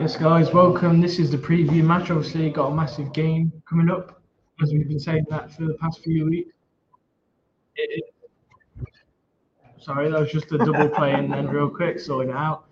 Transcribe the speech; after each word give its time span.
Yes, 0.00 0.16
guys, 0.16 0.52
welcome. 0.52 1.00
This 1.00 1.18
is 1.18 1.30
the 1.30 1.36
preview 1.36 1.84
match. 1.84 2.10
Obviously, 2.10 2.48
got 2.50 2.68
a 2.68 2.74
massive 2.74 3.12
game 3.12 3.52
coming 3.68 3.90
up, 3.90 4.22
as 4.62 4.72
we've 4.72 4.88
been 4.88 5.00
saying 5.00 5.26
that 5.28 5.50
for 5.52 5.64
the 5.64 5.74
past 5.74 6.02
few 6.02 6.26
weeks. 6.26 6.52
It, 7.76 8.04
it, 8.78 8.88
sorry, 9.78 10.10
that 10.10 10.20
was 10.20 10.30
just 10.30 10.52
a 10.52 10.58
double 10.58 10.88
play 10.88 11.12
and 11.12 11.32
then 11.32 11.48
real 11.48 11.68
quick, 11.68 11.98
sorting 11.98 12.30
it 12.30 12.36
out. 12.36 12.64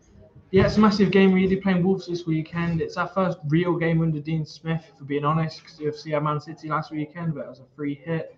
Yeah, 0.52 0.66
it's 0.66 0.76
a 0.76 0.80
massive 0.80 1.10
game, 1.10 1.32
We're 1.32 1.42
really, 1.42 1.56
playing 1.56 1.82
Wolves 1.82 2.06
this 2.06 2.24
weekend. 2.26 2.80
It's 2.80 2.96
our 2.96 3.08
first 3.08 3.38
real 3.48 3.76
game 3.76 4.00
under 4.00 4.20
Dean 4.20 4.46
Smith, 4.46 4.84
for 4.96 5.04
being 5.04 5.24
honest, 5.24 5.62
because 5.62 5.80
you 5.80 5.92
see 5.92 6.14
our 6.14 6.20
Man 6.20 6.40
City 6.40 6.68
last 6.68 6.92
weekend, 6.92 7.34
but 7.34 7.40
it 7.40 7.48
was 7.48 7.60
a 7.60 7.66
free 7.74 8.00
hit. 8.04 8.36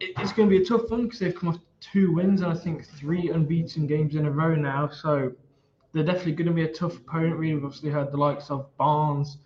It, 0.00 0.14
it's 0.18 0.32
going 0.32 0.50
to 0.50 0.58
be 0.58 0.62
a 0.62 0.66
tough 0.66 0.90
one 0.90 1.04
because 1.04 1.20
they've 1.20 1.34
come 1.34 1.50
off 1.50 1.58
two 1.80 2.12
wins 2.12 2.42
and 2.42 2.52
I 2.52 2.56
think 2.56 2.84
three 2.84 3.30
unbeaten 3.30 3.86
games 3.86 4.16
in 4.16 4.26
a 4.26 4.30
row 4.30 4.54
now. 4.54 4.88
So 4.88 5.32
they're 5.94 6.04
definitely 6.04 6.32
going 6.32 6.48
to 6.48 6.52
be 6.52 6.64
a 6.64 6.72
tough 6.72 6.96
opponent. 6.96 7.38
We've 7.38 7.64
obviously 7.64 7.90
heard 7.90 8.10
the 8.10 8.16
likes 8.16 8.50
of 8.50 8.76
Barnes, 8.76 9.38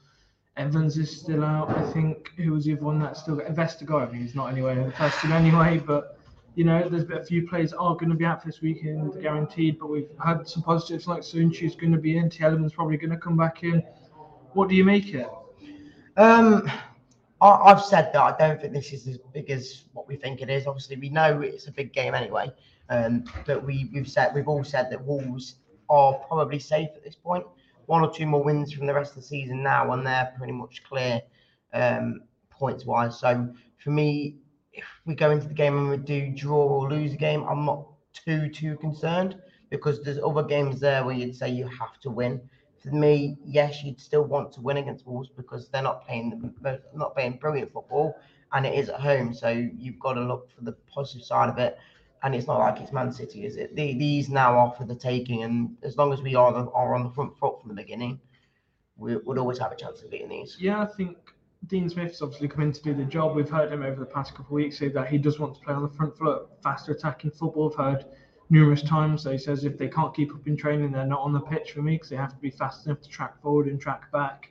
Evans 0.57 0.99
is 0.99 1.21
still 1.21 1.45
out. 1.45 1.71
I 1.71 1.89
think 1.93 2.33
who 2.37 2.53
was 2.53 2.65
the 2.65 2.73
other 2.73 2.83
one 2.83 2.99
that's 2.99 3.21
still 3.21 3.37
got 3.37 3.47
Vestergaard. 3.55 4.09
I 4.09 4.13
mean, 4.13 4.23
he's 4.23 4.35
not 4.35 4.51
anywhere 4.51 4.73
in 4.73 4.87
the 4.87 4.93
first 4.93 5.21
team 5.21 5.31
anyway, 5.31 5.79
but 5.79 6.19
you 6.57 6.65
know, 6.65 6.89
there's 6.89 7.09
a 7.09 7.25
few 7.25 7.47
players 7.47 7.73
are 7.73 7.95
going 7.95 8.09
to 8.09 8.17
be 8.17 8.25
out 8.25 8.45
this 8.45 8.61
weekend, 8.61 9.23
guaranteed. 9.23 9.79
But 9.79 9.91
we've 9.91 10.11
had 10.25 10.49
some 10.49 10.65
positives 10.65 11.07
like 11.07 11.21
Söyüncü's 11.21 11.77
going 11.77 11.93
to 11.93 11.99
be 11.99 12.17
in, 12.17 12.29
Tielemans 12.29 12.73
probably 12.73 12.97
going 12.97 13.11
to 13.11 13.17
come 13.17 13.37
back 13.37 13.63
in. 13.63 13.85
What 14.55 14.69
do 14.69 14.75
you 14.75 14.85
make 14.85 15.15
it? 15.15 15.29
Um, 16.17 16.69
I, 17.41 17.69
have 17.69 17.81
said 17.81 18.11
that 18.13 18.21
I 18.21 18.37
don't 18.37 18.61
think 18.61 18.73
this 18.73 18.93
is 18.93 19.07
as 19.07 19.19
big 19.33 19.51
as 19.51 19.85
what 19.93 20.09
we 20.09 20.17
think 20.17 20.43
it 20.43 20.51
is. 20.51 20.67
Obviously, 20.67 20.97
we 20.97 21.11
know 21.11 21.41
it's 21.41 21.69
a 21.69 21.73
big 21.73 21.93
game 21.93 22.15
anyway. 22.15 22.51
Um, 22.91 23.25
but 23.47 23.65
we, 23.65 23.91
we've 23.95 24.09
said 24.09 24.35
we've 24.35 24.49
all 24.49 24.65
said 24.65 24.91
that 24.91 25.05
Wolves 25.05 25.57
are 25.91 26.15
probably 26.29 26.59
safe 26.59 26.89
at 26.95 27.05
this 27.05 27.15
point. 27.17 27.45
One 27.87 28.03
or 28.03 28.13
two 28.13 28.27
more 28.27 28.43
wins 28.43 28.73
from 28.73 28.87
the 28.87 28.95
rest 28.95 29.13
of 29.13 29.17
the 29.17 29.23
season 29.23 29.63
now, 29.63 29.93
and 29.93 30.07
they're 30.07 30.33
pretty 30.37 30.53
much 30.53 30.83
clear 30.85 31.23
um, 31.73 32.23
points 32.51 32.85
wise. 32.85 33.19
So 33.19 33.53
for 33.83 33.91
me, 33.91 34.37
if 34.73 34.85
we 35.07 35.15
go 35.15 35.31
into 35.31 35.49
the 35.49 35.55
game 35.55 35.77
and 35.77 35.89
we 35.89 35.97
do 35.97 36.31
draw 36.31 36.59
or 36.59 36.91
lose 36.91 37.15
a 37.15 37.17
game, 37.17 37.45
I'm 37.49 37.65
not 37.65 37.87
too 38.13 38.49
too 38.49 38.77
concerned 38.77 39.37
because 39.71 40.03
there's 40.03 40.19
other 40.19 40.43
games 40.43 40.81
there 40.81 41.05
where 41.05 41.15
you'd 41.15 41.37
say 41.37 41.49
you 41.51 41.67
have 41.67 41.99
to 42.01 42.11
win. 42.11 42.41
For 42.83 42.91
me, 42.91 43.37
yes, 43.45 43.83
you'd 43.83 44.01
still 44.01 44.25
want 44.25 44.53
to 44.53 44.61
win 44.61 44.77
against 44.77 45.07
Wolves 45.07 45.31
because 45.37 45.69
they're 45.69 45.83
not 45.83 46.07
playing 46.07 46.55
not 46.95 47.15
playing 47.15 47.39
brilliant 47.39 47.73
football, 47.73 48.15
and 48.53 48.67
it 48.67 48.75
is 48.79 48.89
at 48.89 49.01
home. 49.01 49.35
So 49.35 49.49
you've 49.49 49.99
got 49.99 50.15
to 50.15 50.21
look 50.21 50.51
for 50.55 50.63
the 50.63 50.73
positive 50.87 51.25
side 51.25 51.49
of 51.49 51.59
it 51.59 51.79
and 52.23 52.35
it's 52.35 52.47
not 52.47 52.59
like 52.59 52.81
it's 52.81 52.93
Man 52.93 53.13
City, 53.13 53.45
is 53.45 53.57
it? 53.57 53.75
The, 53.75 53.95
these 53.95 54.29
now 54.29 54.57
are 54.59 54.75
for 54.77 54.85
the 54.85 54.95
taking, 54.95 55.43
and 55.45 55.77
as 55.83 55.97
long 55.97 56.13
as 56.13 56.23
we 56.23 56.35
are 56.35 56.53
the, 56.53 56.71
are 56.71 56.95
on 56.95 57.05
the 57.05 57.11
front 57.11 57.37
foot 57.39 57.61
from 57.61 57.69
the 57.69 57.75
beginning, 57.75 58.21
we 58.97 59.17
would 59.17 59.39
always 59.39 59.59
have 59.59 59.73
a 59.73 59.77
chance 59.77 60.03
of 60.03 60.11
beating 60.11 60.29
these. 60.29 60.57
Yeah, 60.59 60.81
I 60.81 60.87
think 60.87 61.17
Dean 61.67 61.89
Smith's 61.89 62.23
obviously 62.23 62.49
come 62.49 62.63
in 62.63 62.73
to 62.73 62.83
do 62.83 62.95
the 62.95 63.05
job. 63.05 63.37
We've 63.37 63.49
heard 63.49 63.73
him 63.73 63.83
over 63.83 64.01
the 64.01 64.07
past 64.07 64.33
couple 64.33 64.47
of 64.47 64.53
weeks 64.53 64.79
say 64.79 64.89
that 64.89 65.09
he 65.09 65.19
does 65.19 65.39
want 65.39 65.55
to 65.55 65.61
play 65.61 65.75
on 65.75 65.83
the 65.83 65.89
front 65.89 66.17
foot, 66.17 66.49
faster 66.63 66.93
attacking 66.93 67.31
football. 67.31 67.71
I've 67.71 67.77
heard 67.77 68.05
numerous 68.51 68.83
times 68.83 69.25
that 69.25 69.33
he 69.33 69.39
says 69.39 69.65
if 69.65 69.77
they 69.77 69.89
can't 69.89 70.15
keep 70.15 70.35
up 70.35 70.47
in 70.47 70.57
training, 70.57 70.93
they're 70.93 71.07
not 71.07 71.21
on 71.21 71.33
the 71.33 71.41
pitch 71.41 71.73
for 71.73 71.83
me 71.83 71.95
because 71.95 72.09
they 72.09 72.17
have 72.17 72.35
to 72.35 72.41
be 72.41 72.51
fast 72.51 72.87
enough 72.87 73.01
to 73.03 73.09
track 73.09 73.41
forward 73.43 73.67
and 73.67 73.81
track 73.81 74.11
back. 74.11 74.51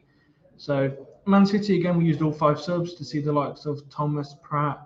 So 0.58 1.08
Man 1.26 1.46
City 1.46 1.80
again, 1.80 1.98
we 1.98 2.06
used 2.06 2.22
all 2.22 2.32
five 2.32 2.60
subs 2.60 2.94
to 2.96 3.06
see 3.06 3.20
the 3.20 3.32
likes 3.32 3.66
of 3.66 3.88
Thomas 3.90 4.36
Praet, 4.42 4.78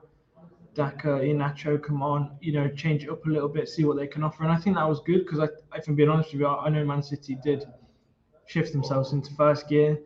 Daka, 0.74 1.08
Iheanacho 1.08 1.82
come 1.84 2.02
on, 2.02 2.38
you 2.40 2.54
know, 2.54 2.70
change 2.70 3.04
it 3.04 3.10
up 3.10 3.26
a 3.26 3.30
little 3.30 3.50
bit, 3.50 3.68
see 3.68 3.84
what 3.84 3.98
they 3.98 4.08
can 4.08 4.24
offer. 4.24 4.44
And 4.44 4.52
I 4.52 4.58
think 4.58 4.78
that 4.78 4.88
was 4.88 5.02
good 5.02 5.26
because, 5.26 5.40
I, 5.40 5.48
if 5.78 5.88
I'm 5.88 5.96
being 5.96 6.10
honest 6.10 6.32
with 6.32 6.42
you, 6.42 6.48
I 6.48 6.70
know 6.70 6.86
Man 6.86 7.04
City 7.04 7.38
did 7.44 7.66
shift 8.46 8.72
themselves 8.72 9.12
into 9.14 9.34
first 9.34 9.68
gear, 9.68 10.00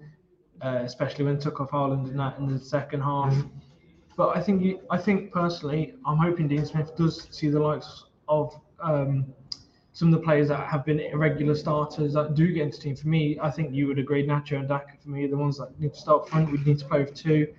uh, 0.62 0.80
especially 0.84 1.26
when 1.26 1.40
took 1.40 1.62
off 1.62 1.72
Haaland 1.72 2.10
in 2.10 2.18
that 2.18 2.38
in 2.40 2.48
the 2.48 2.60
second 2.60 3.02
half. 3.02 3.36
But 4.18 4.36
I 4.36 4.42
think, 4.42 4.64
you, 4.64 4.80
I 4.90 4.98
think 4.98 5.32
personally, 5.32 5.96
I'm 6.06 6.18
hoping 6.18 6.48
Dean 6.48 6.66
Smith 6.66 6.96
does 6.96 7.28
see 7.32 7.50
the 7.50 7.60
likes 7.60 8.06
of 8.28 8.60
um, 8.80 9.26
some 9.94 10.14
of 10.14 10.20
the 10.20 10.26
players 10.26 10.48
that 10.48 10.68
have 10.68 10.86
been 10.86 11.00
irregular 11.00 11.56
starters 11.56 12.14
that 12.14 12.34
do 12.34 12.52
get 12.52 12.64
into 12.64 12.80
team. 12.80 12.96
For 12.96 13.08
me, 13.08 13.38
I 13.42 13.52
think 13.52 13.74
you 13.74 13.88
would 13.88 14.00
agree, 14.00 14.26
Nacho 14.26 14.60
and 14.60 14.68
Daka. 14.68 14.94
For 15.02 15.10
me, 15.10 15.28
the 15.28 15.38
ones 15.38 15.58
that 15.58 15.80
need 15.80 15.94
to 15.94 16.00
start 16.00 16.30
front, 16.30 16.52
we 16.52 16.58
need 16.60 16.80
to 16.80 16.86
play 16.86 17.00
with 17.02 17.14
two. 17.14 17.54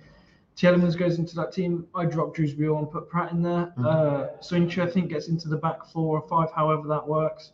Tielemans 0.57 0.97
goes 0.97 1.19
into 1.19 1.35
that 1.35 1.51
team. 1.51 1.85
I 1.93 2.05
drop 2.05 2.35
Dewsbury 2.35 2.75
and 2.75 2.89
put 2.89 3.09
Praet 3.09 3.31
in 3.31 3.43
there. 3.43 3.73
Mm-hmm. 3.77 3.85
Uh, 3.85 4.83
I 4.83 4.87
think, 4.87 5.09
gets 5.09 5.27
into 5.27 5.47
the 5.47 5.57
back 5.57 5.85
four 5.85 6.19
or 6.19 6.27
five, 6.27 6.51
however 6.51 6.87
that 6.87 7.07
works. 7.07 7.51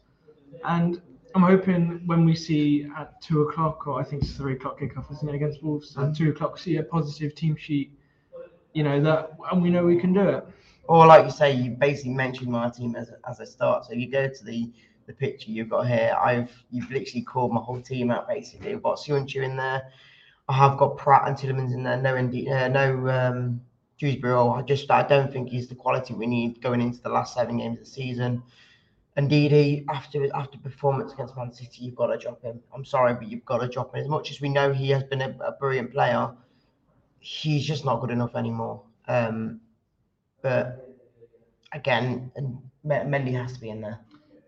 And 0.64 1.02
I'm 1.36 1.42
hoping 1.42 2.02
when 2.06 2.24
we 2.24 2.34
see 2.34 2.88
at 2.98 3.22
two 3.22 3.42
o'clock, 3.42 3.88
or 3.88 4.00
I 4.00 4.04
think 4.04 4.24
it's 4.24 4.34
three 4.34 4.54
o'clock 4.54 4.80
kickoff, 4.80 5.12
isn't 5.12 5.28
it, 5.28 5.36
against 5.36 5.62
Wolves? 5.62 5.94
Mm-hmm. 5.94 6.04
At 6.12 6.16
two 6.16 6.30
o'clock, 6.30 6.58
see 6.58 6.78
a 6.78 6.84
positive 6.84 7.36
team 7.36 7.58
sheet, 7.58 7.92
you 8.74 8.84
know, 8.84 9.02
that, 9.02 9.32
and 9.52 9.62
we 9.62 9.70
know 9.70 9.86
we 9.86 10.00
can 10.00 10.14
do 10.14 10.22
it. 10.22 10.48
Or, 10.88 11.06
like 11.06 11.26
you 11.26 11.32
say, 11.32 11.52
you 11.54 11.72
basically 11.72 12.14
mentioned 12.14 12.52
my 12.52 12.70
team 12.70 12.96
as 12.96 13.10
a, 13.10 13.18
as 13.30 13.40
a 13.42 13.46
start. 13.46 13.86
So 13.86 13.94
you 13.94 14.10
go 14.10 14.30
to 14.30 14.44
the 14.46 14.72
the 15.06 15.14
picture 15.14 15.52
you've 15.52 15.70
got 15.70 15.88
here. 15.88 16.16
I've 16.18 16.52
you've 16.72 16.90
literally 16.90 17.24
called 17.24 17.52
my 17.52 17.60
whole 17.60 17.82
team 17.82 18.12
out 18.12 18.28
basically. 18.28 18.74
We've 18.74 18.84
got 18.84 18.98
Söyüncü 18.98 19.44
in 19.44 19.58
there. 19.58 19.92
I 20.54 20.56
have 20.58 20.78
got 20.78 20.98
Praet 20.98 21.28
and 21.28 21.36
Tielemans 21.36 21.74
in 21.74 21.82
there. 21.82 21.98
No, 21.98 22.16
uh, 22.16 22.68
no 22.68 23.10
um, 23.10 23.62
Dewsbury. 23.98 24.36
I 24.36 24.62
just 24.62 24.92
I 24.92 25.02
don't 25.02 25.34
think 25.34 25.50
he's 25.50 25.68
the 25.68 25.74
quality 25.74 26.14
we 26.14 26.28
need 26.28 26.62
going 26.62 26.80
into 26.80 27.02
the 27.02 27.10
last 27.10 27.34
seven 27.34 27.58
games 27.58 27.80
of 27.80 27.86
the 27.86 27.90
season. 27.90 28.44
Indeed, 29.18 29.84
after 29.90 30.28
after 30.36 30.60
performance 30.60 31.12
against 31.14 31.36
Man 31.36 31.52
City, 31.52 31.86
you've 31.86 31.96
got 31.96 32.08
to 32.08 32.20
drop 32.20 32.44
him. 32.44 32.60
I'm 32.72 32.86
sorry, 32.86 33.16
but 33.16 33.28
you've 33.28 33.46
got 33.46 33.62
to 33.62 33.68
drop 33.68 33.96
him. 33.96 34.02
As 34.02 34.08
much 34.08 34.30
as 34.30 34.42
we 34.42 34.50
know 34.50 34.72
he 34.72 34.92
has 34.92 35.02
been 35.04 35.22
a, 35.22 35.36
a 35.44 35.54
brilliant 35.54 35.92
player, 35.92 36.30
he's 37.20 37.66
just 37.66 37.84
not 37.84 38.00
good 38.00 38.12
enough 38.12 38.36
anymore. 38.36 38.84
Um, 39.08 39.60
but 40.44 40.98
again, 41.72 42.32
and 42.36 42.60
Mendy 42.86 43.34
has 43.34 43.54
to 43.54 43.60
be 43.60 43.72
in 43.72 43.82
there. 43.82 44.00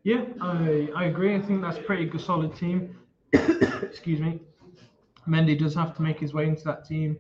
Yeah, 0.04 0.24
I 0.40 0.88
I 0.96 1.06
agree. 1.06 1.34
I 1.34 1.42
think 1.42 1.64
that's 1.64 1.80
a 1.80 1.82
pretty 1.82 2.06
good, 2.06 2.22
solid 2.22 2.56
team. 2.56 2.96
Excuse 3.34 4.20
me. 4.20 4.40
Mendy 5.28 5.58
does 5.58 5.74
have 5.76 5.96
to 5.96 6.02
make 6.02 6.20
his 6.20 6.34
way 6.34 6.48
into 6.48 6.64
that 6.66 6.86
team. 6.86 7.18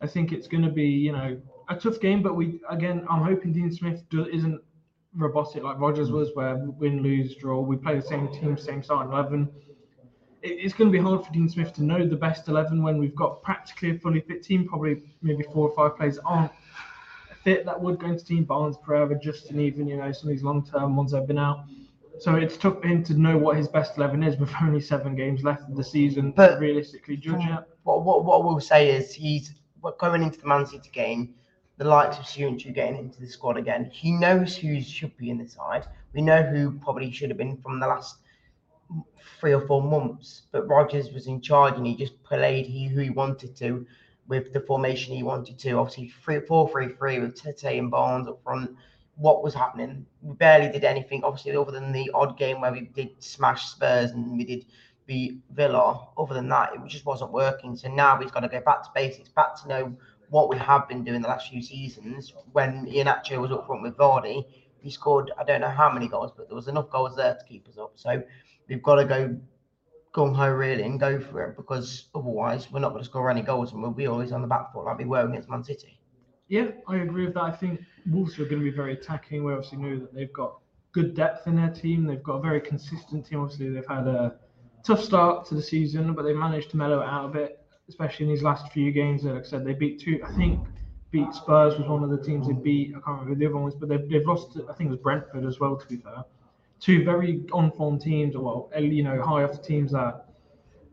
I 0.00 0.06
think 0.06 0.32
it's 0.32 0.46
going 0.46 0.62
to 0.62 0.70
be, 0.70 0.84
you 0.84 1.12
know, 1.12 1.40
a 1.68 1.76
tough 1.76 2.00
game. 2.00 2.22
But 2.22 2.34
we 2.34 2.60
again, 2.68 3.04
I'm 3.10 3.22
hoping 3.22 3.52
Dean 3.52 3.72
Smith 3.72 4.02
do, 4.10 4.26
isn't 4.26 4.60
robotic 5.14 5.62
like 5.62 5.78
Rodgers 5.78 6.10
was, 6.10 6.30
where 6.34 6.56
win, 6.56 7.02
lose, 7.02 7.34
draw. 7.36 7.60
We 7.60 7.76
play 7.76 7.96
the 7.96 8.02
same 8.02 8.28
team, 8.32 8.56
same 8.56 8.82
starting 8.82 9.12
eleven. 9.12 9.50
It, 10.42 10.48
it's 10.48 10.74
going 10.74 10.90
to 10.90 10.92
be 10.92 11.02
hard 11.02 11.24
for 11.24 11.32
Dean 11.32 11.48
Smith 11.48 11.72
to 11.74 11.82
know 11.82 12.06
the 12.06 12.16
best 12.16 12.48
eleven 12.48 12.82
when 12.82 12.98
we've 12.98 13.14
got 13.14 13.42
practically 13.42 13.90
a 13.90 13.98
fully 13.98 14.20
fit 14.20 14.42
team. 14.42 14.66
Probably 14.68 15.02
maybe 15.22 15.44
four 15.44 15.68
or 15.68 15.74
five 15.74 15.96
players 15.96 16.18
aren't 16.24 16.52
fit 17.42 17.64
that 17.64 17.80
would 17.80 17.98
go 17.98 18.08
into 18.08 18.24
team. 18.24 18.44
Barnes, 18.44 18.76
Pereira, 18.76 19.18
Justin, 19.18 19.60
even 19.60 19.86
you 19.86 19.96
know 19.96 20.12
some 20.12 20.28
of 20.28 20.34
these 20.34 20.42
long 20.42 20.66
term 20.66 20.96
ones 20.96 21.12
have 21.12 21.26
been 21.26 21.38
out. 21.38 21.64
So 22.18 22.34
it's 22.36 22.56
tough 22.56 22.80
for 22.80 22.88
him 22.88 23.04
to 23.04 23.14
know 23.14 23.36
what 23.36 23.56
his 23.56 23.68
best 23.68 23.96
eleven 23.98 24.22
is 24.22 24.36
with 24.38 24.50
only 24.62 24.80
seven 24.80 25.14
games 25.14 25.42
left 25.42 25.68
of 25.68 25.76
the 25.76 25.84
season 25.84 26.32
But- 26.32 26.54
to 26.54 26.60
realistically 26.60 27.16
judge 27.16 27.42
hmm, 27.42 27.54
it. 27.54 27.64
What, 27.82 28.04
what, 28.04 28.24
what 28.24 28.40
I 28.40 28.44
will 28.44 28.60
say 28.60 28.90
is 28.90 29.12
he's 29.12 29.54
going 29.98 30.22
into 30.22 30.40
the 30.40 30.46
Man 30.48 30.66
City 30.66 30.90
game, 30.92 31.34
the 31.76 31.84
likes 31.84 32.18
of 32.18 32.24
Söyüncü 32.24 32.74
getting 32.74 32.98
into 32.98 33.20
the 33.20 33.28
squad 33.28 33.56
again. 33.56 33.90
He 33.92 34.10
knows 34.10 34.56
who 34.56 34.80
should 34.80 35.16
be 35.16 35.30
in 35.30 35.38
the 35.38 35.48
side. 35.48 35.86
We 36.12 36.22
know 36.22 36.42
who 36.42 36.72
probably 36.72 37.10
should 37.12 37.30
have 37.30 37.38
been 37.38 37.58
from 37.58 37.78
the 37.78 37.86
last 37.86 38.16
three 39.38 39.52
or 39.52 39.66
four 39.66 39.82
months. 39.82 40.42
But 40.50 40.66
Rodgers 40.66 41.12
was 41.12 41.26
in 41.26 41.40
charge 41.40 41.74
and 41.74 41.86
he 41.86 41.96
just 41.96 42.20
played 42.24 42.66
he 42.66 42.88
who 42.88 43.00
he 43.00 43.10
wanted 43.10 43.54
to 43.56 43.86
with 44.28 44.52
the 44.52 44.60
formation 44.60 45.14
he 45.14 45.22
wanted 45.22 45.58
to. 45.60 45.72
Obviously, 45.72 46.12
three, 46.24 46.40
four, 46.40 46.68
three, 46.68 46.88
three 46.88 47.20
with 47.20 47.40
Tete 47.40 47.78
and 47.78 47.90
Barnes 47.90 48.28
up 48.28 48.42
front. 48.42 48.74
What 49.16 49.42
was 49.42 49.54
happening? 49.54 50.06
We 50.22 50.34
barely 50.36 50.70
did 50.70 50.84
anything, 50.84 51.24
obviously, 51.24 51.56
other 51.56 51.72
than 51.72 51.92
the 51.92 52.10
odd 52.14 52.38
game 52.38 52.60
where 52.60 52.72
we 52.72 52.82
did 52.82 53.10
smash 53.22 53.66
Spurs 53.66 54.10
and 54.10 54.36
we 54.36 54.44
did 54.44 54.66
beat 55.06 55.40
Villa. 55.50 56.08
Other 56.18 56.34
than 56.34 56.48
that, 56.50 56.74
it 56.74 56.80
just 56.86 57.06
wasn't 57.06 57.32
working. 57.32 57.76
So 57.76 57.88
now 57.88 58.18
we've 58.18 58.32
got 58.32 58.40
to 58.40 58.48
go 58.48 58.60
back 58.60 58.82
to 58.82 58.90
basics, 58.94 59.28
back 59.28 59.60
to 59.62 59.68
know 59.68 59.96
what 60.30 60.48
we 60.48 60.56
have 60.58 60.88
been 60.88 61.04
doing 61.04 61.22
the 61.22 61.28
last 61.28 61.48
few 61.48 61.62
seasons. 61.62 62.32
When 62.52 62.86
Iheanacho 62.86 63.40
was 63.40 63.52
up 63.52 63.66
front 63.66 63.82
with 63.82 63.96
Vardy, 63.96 64.44
he 64.80 64.90
scored 64.90 65.32
I 65.38 65.44
don't 65.44 65.60
know 65.60 65.70
how 65.70 65.90
many 65.90 66.08
goals, 66.08 66.32
but 66.36 66.48
there 66.48 66.56
was 66.56 66.68
enough 66.68 66.90
goals 66.90 67.16
there 67.16 67.34
to 67.34 67.44
keep 67.44 67.68
us 67.68 67.78
up. 67.78 67.92
So 67.94 68.22
we've 68.68 68.82
got 68.82 68.96
to 68.96 69.04
go 69.04 69.36
gung 70.14 70.34
ho 70.34 70.48
really 70.48 70.82
and 70.82 70.98
go 70.98 71.20
for 71.20 71.44
it 71.44 71.56
because 71.56 72.06
otherwise 72.14 72.72
we're 72.72 72.80
not 72.80 72.90
going 72.90 73.02
to 73.02 73.08
score 73.08 73.30
any 73.30 73.42
goals 73.42 73.72
and 73.72 73.82
we'll 73.82 73.90
be 73.90 74.06
always 74.06 74.32
on 74.32 74.40
the 74.40 74.48
back 74.48 74.72
foot 74.72 74.86
like 74.86 74.96
we 74.96 75.04
were 75.04 75.28
against 75.28 75.50
Man 75.50 75.62
City. 75.62 76.00
Yeah, 76.48 76.68
I 76.88 76.96
agree 76.96 77.26
with 77.26 77.34
that. 77.34 77.42
I 77.42 77.50
think 77.50 77.80
Wolves 78.10 78.38
are 78.38 78.44
going 78.44 78.60
to 78.60 78.70
be 78.70 78.70
very 78.70 78.92
attacking. 78.92 79.44
We 79.44 79.52
obviously 79.52 79.78
know 79.78 79.98
that 79.98 80.14
they've 80.14 80.32
got 80.32 80.58
good 80.92 81.14
depth 81.14 81.46
in 81.46 81.56
their 81.56 81.70
team. 81.70 82.06
They've 82.06 82.22
got 82.22 82.34
a 82.34 82.40
very 82.40 82.60
consistent 82.60 83.26
team. 83.26 83.40
Obviously, 83.40 83.70
they've 83.70 83.86
had 83.86 84.06
a 84.06 84.36
tough 84.84 85.02
start 85.02 85.46
to 85.46 85.54
the 85.54 85.62
season, 85.62 86.14
but 86.14 86.22
they 86.22 86.32
managed 86.32 86.70
to 86.70 86.76
mellow 86.76 87.00
it 87.00 87.06
out 87.06 87.26
a 87.26 87.28
bit, 87.28 87.64
especially 87.88 88.26
in 88.26 88.32
these 88.32 88.42
last 88.42 88.72
few 88.72 88.92
games. 88.92 89.24
Like 89.24 89.44
I 89.44 89.46
said, 89.46 89.64
they 89.64 89.74
beat 89.74 90.00
two. 90.00 90.20
I 90.24 90.32
think 90.36 90.66
beat 91.10 91.32
Spurs 91.34 91.78
was 91.78 91.88
one 91.88 92.04
of 92.04 92.10
the 92.10 92.22
teams 92.22 92.46
they 92.46 92.54
beat. 92.54 92.90
I 92.90 93.00
can't 93.00 93.20
remember 93.20 93.34
the 93.34 93.46
other 93.46 93.54
one 93.56 93.64
was, 93.64 93.74
but 93.74 93.88
they've, 93.88 94.08
they've 94.08 94.26
lost. 94.26 94.56
I 94.56 94.72
think 94.74 94.88
it 94.88 94.90
was 94.92 95.00
Brentford 95.00 95.44
as 95.44 95.58
well. 95.60 95.76
To 95.76 95.86
be 95.86 95.96
fair, 95.96 96.24
two 96.80 97.04
very 97.04 97.44
on-form 97.52 97.98
teams. 97.98 98.36
Well, 98.36 98.70
you 98.78 99.02
know, 99.02 99.20
high 99.22 99.42
off 99.42 99.52
the 99.52 99.58
teams 99.58 99.92
that. 99.92 100.22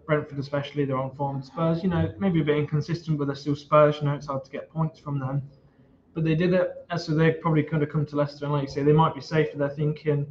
Brentford, 0.05 0.37
especially, 0.37 0.83
they're 0.83 0.97
on 0.97 1.15
form. 1.15 1.41
Spurs, 1.41 1.81
you 1.81 1.87
know, 1.87 2.13
maybe 2.19 2.41
a 2.41 2.43
bit 2.43 2.57
inconsistent, 2.57 3.17
but 3.17 3.25
they're 3.25 3.37
still 3.37 3.55
Spurs. 3.55 3.99
You 4.01 4.07
know, 4.07 4.15
it's 4.15 4.27
hard 4.27 4.43
to 4.43 4.51
get 4.51 4.69
points 4.69 4.99
from 4.99 5.17
them. 5.17 5.41
But 6.13 6.23
they 6.23 6.35
did 6.35 6.53
it, 6.53 6.85
and 6.89 6.99
so 6.99 7.13
they 7.13 7.31
probably 7.31 7.63
could 7.63 7.81
have 7.81 7.89
come 7.89 8.05
to 8.05 8.15
Leicester, 8.15 8.45
and 8.45 8.53
like 8.53 8.63
you 8.63 8.69
say, 8.69 8.83
they 8.83 8.93
might 8.93 9.15
be 9.15 9.21
safer. 9.21 9.57
They're 9.57 9.69
thinking 9.69 10.27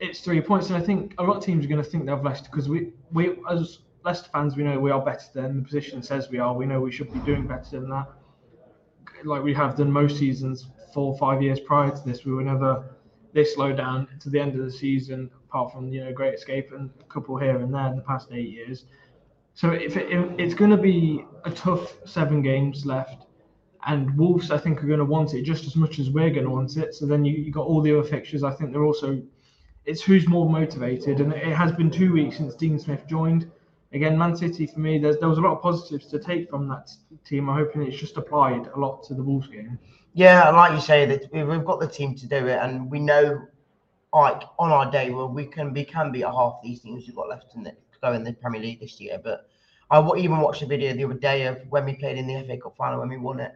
it's 0.00 0.20
three 0.20 0.40
points, 0.40 0.68
and 0.68 0.76
I 0.76 0.80
think 0.80 1.14
a 1.18 1.22
lot 1.22 1.36
of 1.36 1.44
teams 1.44 1.64
are 1.64 1.68
going 1.68 1.82
to 1.82 1.88
think 1.88 2.06
they've 2.06 2.22
Leicester 2.22 2.48
because 2.50 2.68
we, 2.68 2.92
we 3.12 3.36
as 3.48 3.78
Leicester 4.04 4.30
fans, 4.32 4.56
we 4.56 4.64
know 4.64 4.78
we 4.78 4.90
are 4.90 5.04
better 5.04 5.26
than 5.34 5.56
the 5.56 5.62
position 5.62 6.02
says 6.02 6.30
we 6.30 6.38
are. 6.38 6.54
We 6.54 6.66
know 6.66 6.80
we 6.80 6.92
should 6.92 7.12
be 7.12 7.18
doing 7.20 7.46
better 7.46 7.80
than 7.80 7.90
that. 7.90 8.06
Like 9.24 9.42
we 9.42 9.54
have 9.54 9.76
done 9.76 9.90
most 9.90 10.18
seasons, 10.18 10.66
four 10.94 11.12
or 11.12 11.18
five 11.18 11.42
years 11.42 11.60
prior 11.60 11.90
to 11.90 12.04
this, 12.04 12.24
we 12.24 12.32
were 12.32 12.42
never 12.42 12.84
this 13.34 13.56
low 13.56 13.72
down 13.72 14.08
to 14.20 14.30
the 14.30 14.40
end 14.40 14.58
of 14.58 14.64
the 14.64 14.70
season, 14.70 15.30
apart 15.48 15.72
from 15.72 15.92
you 15.92 16.04
know 16.04 16.12
Great 16.12 16.34
Escape 16.34 16.72
and 16.72 16.90
a 17.00 17.04
couple 17.04 17.36
here 17.36 17.58
and 17.58 17.72
there 17.74 17.86
in 17.88 17.96
the 17.96 18.02
past 18.02 18.28
eight 18.32 18.50
years. 18.50 18.86
So 19.54 19.70
if, 19.70 19.96
it, 19.96 20.10
if 20.10 20.38
it's 20.38 20.54
going 20.54 20.70
to 20.70 20.76
be 20.76 21.24
a 21.44 21.50
tough 21.50 21.96
seven 22.04 22.42
games 22.42 22.86
left, 22.86 23.26
and 23.88 24.16
Wolves 24.16 24.50
I 24.50 24.58
think 24.58 24.82
are 24.84 24.86
going 24.86 24.98
to 25.00 25.04
want 25.04 25.34
it 25.34 25.42
just 25.42 25.66
as 25.66 25.74
much 25.74 25.98
as 25.98 26.10
we're 26.10 26.30
going 26.30 26.44
to 26.44 26.50
want 26.50 26.76
it. 26.76 26.94
So 26.94 27.06
then 27.06 27.24
you 27.24 27.34
you 27.34 27.50
got 27.50 27.66
all 27.66 27.80
the 27.82 27.98
other 27.98 28.06
fixtures. 28.08 28.44
I 28.44 28.52
think 28.52 28.72
they're 28.72 28.84
also 28.84 29.20
it's 29.86 30.02
who's 30.02 30.28
more 30.28 30.48
motivated, 30.48 31.20
and 31.20 31.32
it 31.32 31.54
has 31.56 31.72
been 31.72 31.90
two 31.90 32.12
weeks 32.12 32.36
since 32.36 32.54
Dean 32.54 32.78
Smith 32.78 33.06
joined. 33.08 33.50
Again, 33.94 34.18
Man 34.18 34.36
City 34.36 34.66
for 34.66 34.80
me, 34.80 34.98
there's, 34.98 35.16
there 35.18 35.30
was 35.30 35.38
a 35.38 35.40
lot 35.40 35.56
of 35.56 35.62
positives 35.62 36.06
to 36.08 36.18
take 36.18 36.50
from 36.50 36.68
that 36.68 36.90
team. 37.24 37.48
I'm 37.48 37.56
hoping 37.56 37.82
it's 37.82 37.96
just 37.96 38.18
applied 38.18 38.66
a 38.66 38.78
lot 38.78 39.02
to 39.04 39.14
the 39.14 39.22
Wolves 39.22 39.48
game. 39.48 39.78
Yeah, 40.12 40.46
and 40.46 40.56
like 40.58 40.72
you 40.72 40.80
say, 40.80 41.06
that 41.06 41.32
we- 41.32 41.44
we've 41.44 41.64
got 41.64 41.80
the 41.80 41.88
team 41.88 42.14
to 42.16 42.26
do 42.26 42.46
it, 42.46 42.58
and 42.62 42.90
we 42.90 42.98
know, 43.00 43.40
like 44.12 44.42
on 44.58 44.70
our 44.70 44.90
day, 44.90 45.08
well, 45.10 45.30
we 45.30 45.46
can 45.46 45.72
we 45.72 45.84
can 45.84 46.12
beat 46.12 46.26
half 46.26 46.56
these 46.62 46.80
teams 46.80 47.06
we've 47.06 47.16
got 47.16 47.30
left 47.30 47.54
in 47.54 47.62
the, 47.62 47.70
to 47.70 47.98
go 48.02 48.12
in 48.12 48.24
the 48.24 48.34
Premier 48.34 48.60
League 48.60 48.80
this 48.80 49.00
year. 49.00 49.18
But 49.24 49.48
I 49.90 50.06
even 50.18 50.40
watched 50.40 50.60
a 50.60 50.66
video 50.66 50.92
the 50.92 51.04
other 51.04 51.14
day 51.14 51.46
of 51.46 51.58
when 51.70 51.86
we 51.86 51.94
played 51.94 52.18
in 52.18 52.26
the 52.26 52.44
FA 52.46 52.58
Cup 52.58 52.76
final 52.76 53.00
when 53.00 53.08
we 53.08 53.16
won 53.16 53.40
it. 53.40 53.52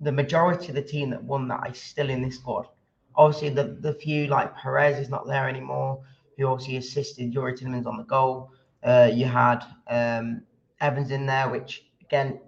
The 0.00 0.12
majority 0.12 0.68
of 0.68 0.74
the 0.74 0.82
team 0.82 1.10
that 1.10 1.22
won 1.22 1.48
that 1.48 1.70
is 1.70 1.78
still 1.78 2.10
in 2.10 2.22
this 2.22 2.36
squad. 2.36 2.68
Obviously, 3.16 3.50
the 3.50 3.64
the 3.80 3.94
few 3.94 4.26
like 4.28 4.56
Perez 4.56 4.98
is 4.98 5.08
not 5.08 5.26
there 5.26 5.48
anymore. 5.48 6.00
Who 6.36 6.46
obviously 6.46 6.76
assisted 6.76 7.34
Youri 7.34 7.58
Tielemans 7.58 7.86
on 7.86 7.96
the 7.98 8.04
goal. 8.04 8.50
Uh, 8.82 9.10
you 9.12 9.26
had 9.26 9.62
um, 9.88 10.42
Evans 10.80 11.10
in 11.10 11.26
there, 11.26 11.48
which 11.50 11.84
again 12.00 12.40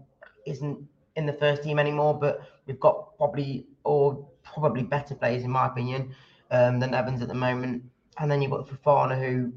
isn't 0.47 0.79
in 1.17 1.27
the 1.27 1.33
first 1.33 1.63
team 1.63 1.79
anymore, 1.79 2.19
but 2.19 2.43
we've 2.67 2.81
got 2.81 3.17
probably 3.19 3.67
or 3.85 4.27
probably 4.43 4.83
better 4.83 5.15
players 5.15 5.43
in 5.43 5.51
my 5.51 5.67
opinion 5.67 6.15
um, 6.51 6.81
than 6.81 6.95
Evans 6.95 7.23
at 7.23 7.29
the 7.29 7.35
moment. 7.35 7.83
And 8.19 8.31
then 8.31 8.41
you've 8.43 8.51
got 8.51 8.67
Fofana, 8.69 9.19
who 9.19 9.53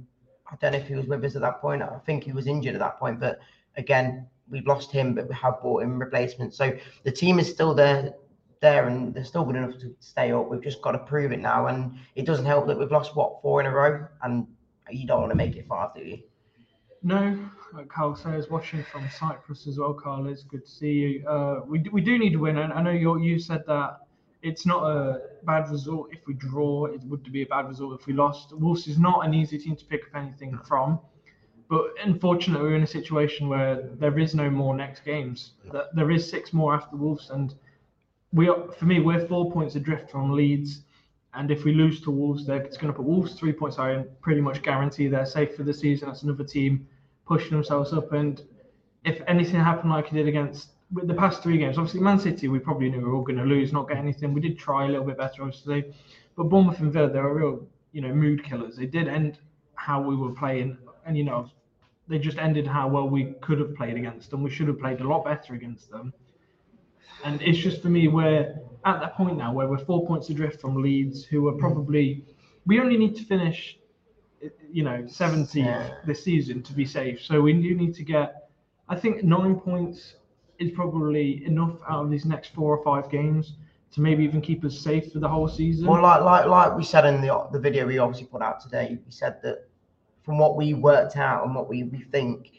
I 0.51 0.55
don't 0.57 0.73
know 0.73 0.79
if 0.79 0.87
he 0.87 0.95
was 0.95 1.05
with 1.05 1.23
us 1.23 1.35
at 1.35 1.41
that 1.41 1.61
point. 1.61 1.81
I 1.81 1.97
think 2.05 2.23
he 2.23 2.31
was 2.31 2.47
injured 2.47 2.75
at 2.75 2.79
that 2.79 2.99
point, 2.99 3.19
but 3.19 3.39
again, 3.77 4.27
we've 4.49 4.65
lost 4.67 4.91
him, 4.91 5.15
but 5.15 5.27
we 5.27 5.35
have 5.35 5.61
bought 5.61 5.83
him 5.83 5.99
replacements. 5.99 6.57
So 6.57 6.77
the 7.03 7.11
team 7.11 7.39
is 7.39 7.49
still 7.49 7.73
there, 7.73 8.13
there, 8.61 8.87
and 8.87 9.13
they're 9.13 9.23
still 9.25 9.43
good 9.45 9.55
enough 9.55 9.77
to 9.79 9.95
stay 9.99 10.31
up. 10.31 10.49
We've 10.49 10.61
just 10.63 10.81
got 10.81 10.91
to 10.91 10.99
prove 10.99 11.31
it 11.31 11.39
now, 11.39 11.67
and 11.67 11.97
it 12.15 12.25
doesn't 12.25 12.45
help 12.45 12.67
that 12.67 12.77
we've 12.77 12.91
lost 12.91 13.15
what 13.15 13.41
four 13.41 13.59
in 13.59 13.65
a 13.65 13.71
row, 13.71 14.05
and 14.23 14.47
you 14.89 15.07
don't 15.07 15.19
want 15.19 15.31
to 15.31 15.35
make 15.35 15.55
it 15.55 15.67
five, 15.67 15.93
do 15.95 16.01
you? 16.01 16.19
No, 17.03 17.37
like 17.73 17.87
Carl 17.87 18.15
says, 18.15 18.49
watching 18.49 18.83
from 18.91 19.07
Cyprus 19.09 19.67
as 19.67 19.77
well, 19.77 19.93
Carl. 19.93 20.27
It's 20.27 20.43
good 20.43 20.65
to 20.65 20.71
see 20.71 20.91
you. 20.91 21.27
Uh, 21.27 21.61
we, 21.67 21.79
do- 21.79 21.91
we 21.91 22.01
do 22.01 22.17
need 22.17 22.31
to 22.31 22.39
win, 22.39 22.57
and 22.57 22.73
I 22.73 22.81
know 22.81 22.91
you 22.91 23.17
you 23.19 23.39
said 23.39 23.63
that 23.67 23.99
it's 24.41 24.65
not 24.65 24.83
a 24.83 25.21
bad 25.43 25.69
result 25.69 26.09
if 26.11 26.19
we 26.27 26.33
draw. 26.35 26.85
It 26.85 27.01
would 27.03 27.31
be 27.31 27.41
a 27.43 27.45
bad 27.47 27.67
result 27.67 27.99
if 27.99 28.07
we 28.07 28.13
lost. 28.13 28.53
Wolves 28.53 28.87
is 28.87 28.97
not 28.97 29.25
an 29.25 29.33
easy 29.33 29.57
team 29.57 29.75
to 29.75 29.85
pick 29.85 30.03
up 30.05 30.15
anything 30.15 30.57
from, 30.67 30.99
but 31.69 31.93
unfortunately, 32.03 32.67
we're 32.67 32.75
in 32.75 32.83
a 32.83 32.87
situation 32.87 33.49
where 33.49 33.89
there 33.99 34.17
is 34.19 34.35
no 34.35 34.49
more 34.49 34.75
next 34.75 35.03
games. 35.03 35.51
That 35.71 35.95
there 35.95 36.11
is 36.11 36.29
six 36.29 36.53
more 36.53 36.75
after 36.75 36.95
Wolves, 36.95 37.29
and 37.29 37.53
we 38.33 38.49
are, 38.49 38.71
for 38.73 38.85
me, 38.85 38.99
we're 38.99 39.25
four 39.27 39.51
points 39.51 39.75
adrift 39.75 40.11
from 40.11 40.33
Leeds. 40.33 40.81
And 41.33 41.51
if 41.51 41.65
we 41.65 41.73
lose 41.73 42.01
to 42.01 42.11
Wolves, 42.11 42.45
they're, 42.45 42.61
it's 42.61 42.77
going 42.77 42.91
to 42.93 42.97
put 42.97 43.05
Wolves 43.05 43.33
three 43.33 43.51
points 43.51 43.75
higher 43.75 43.93
and 43.93 44.21
pretty 44.21 44.39
much 44.41 44.61
guarantee 44.61 45.07
they're 45.07 45.25
safe 45.25 45.55
for 45.55 45.63
the 45.63 45.73
season. 45.73 46.07
That's 46.07 46.23
another 46.23 46.45
team 46.45 46.87
pushing 47.27 47.51
themselves 47.51 47.91
up. 47.91 48.13
And 48.13 48.41
if 49.03 49.21
anything 49.27 49.59
happened 49.59 49.91
like 49.91 50.11
it 50.11 50.15
did 50.15 50.27
against 50.27 50.69
with 50.93 51.07
the 51.07 51.13
past 51.13 51.43
three 51.43 51.57
games, 51.57 51.77
obviously 51.77 51.99
Man 51.99 52.19
City, 52.19 52.47
we 52.47 52.59
probably 52.59 52.89
knew 52.89 52.99
we 52.99 53.03
were 53.03 53.15
all 53.15 53.23
going 53.23 53.37
to 53.37 53.43
lose, 53.43 53.73
not 53.73 53.89
get 53.89 53.97
anything. 53.97 54.33
We 54.33 54.39
did 54.39 54.57
try 54.57 54.85
a 54.85 54.87
little 54.87 55.05
bit 55.05 55.17
better, 55.17 55.43
obviously, 55.43 55.93
but 56.37 56.43
Bournemouth 56.45 56.79
and 56.79 56.93
Villa, 56.93 57.09
they're 57.09 57.33
real, 57.33 57.67
you 57.91 58.01
know, 58.01 58.13
mood 58.13 58.43
killers. 58.43 58.77
They 58.77 58.85
did 58.85 59.07
end 59.07 59.39
how 59.75 60.01
we 60.01 60.15
were 60.15 60.31
playing, 60.31 60.77
and 61.05 61.17
you 61.17 61.23
know, 61.23 61.49
they 62.07 62.19
just 62.19 62.37
ended 62.37 62.67
how 62.67 62.87
well 62.87 63.07
we 63.09 63.33
could 63.41 63.59
have 63.59 63.75
played 63.75 63.97
against 63.97 64.29
them. 64.29 64.43
We 64.43 64.49
should 64.49 64.67
have 64.67 64.79
played 64.79 65.01
a 65.01 65.07
lot 65.07 65.23
better 65.23 65.53
against 65.53 65.89
them. 65.89 66.13
And 67.23 67.41
it's 67.41 67.57
just 67.57 67.81
for 67.81 67.89
me, 67.89 68.07
we're 68.07 68.55
at 68.85 68.99
that 68.99 69.15
point 69.15 69.37
now 69.37 69.51
where 69.53 69.67
we're 69.67 69.83
four 69.83 70.05
points 70.05 70.29
adrift 70.29 70.61
from 70.61 70.81
Leeds, 70.81 71.23
who 71.25 71.47
are 71.47 71.53
probably, 71.53 72.23
we 72.67 72.79
only 72.79 72.97
need 72.97 73.15
to 73.15 73.23
finish, 73.23 73.79
you 74.71 74.83
know, 74.83 75.03
70th 75.07 75.55
Yeah. 75.55 75.95
this 76.05 76.23
season 76.23 76.61
to 76.63 76.73
be 76.73 76.85
safe. 76.85 77.21
So 77.21 77.41
we 77.41 77.53
do 77.53 77.73
need 77.73 77.95
to 77.95 78.03
get, 78.03 78.49
I 78.89 78.95
think 78.95 79.23
nine 79.23 79.55
points 79.55 80.15
is 80.59 80.71
probably 80.71 81.43
enough 81.45 81.75
out 81.89 82.03
of 82.05 82.11
these 82.11 82.25
next 82.25 82.53
four 82.53 82.77
or 82.77 82.83
five 82.83 83.09
games 83.09 83.53
to 83.91 84.01
maybe 84.01 84.23
even 84.23 84.41
keep 84.41 84.63
us 84.63 84.77
safe 84.77 85.11
for 85.11 85.19
the 85.19 85.27
whole 85.27 85.47
season. 85.47 85.87
Well, 85.87 86.03
like 86.03 86.21
like 86.21 86.45
like 86.45 86.77
we 86.77 86.83
said 86.83 87.05
in 87.05 87.21
the 87.21 87.47
the 87.51 87.59
video 87.59 87.87
we 87.87 87.97
obviously 87.97 88.27
put 88.27 88.41
out 88.41 88.59
today, 88.59 88.99
we 89.05 89.11
said 89.11 89.41
that 89.43 89.67
from 90.25 90.37
what 90.39 90.57
we 90.57 90.73
worked 90.73 91.17
out 91.17 91.45
and 91.45 91.53
what 91.55 91.69
we, 91.69 91.83
we 91.83 91.99
think, 91.99 92.51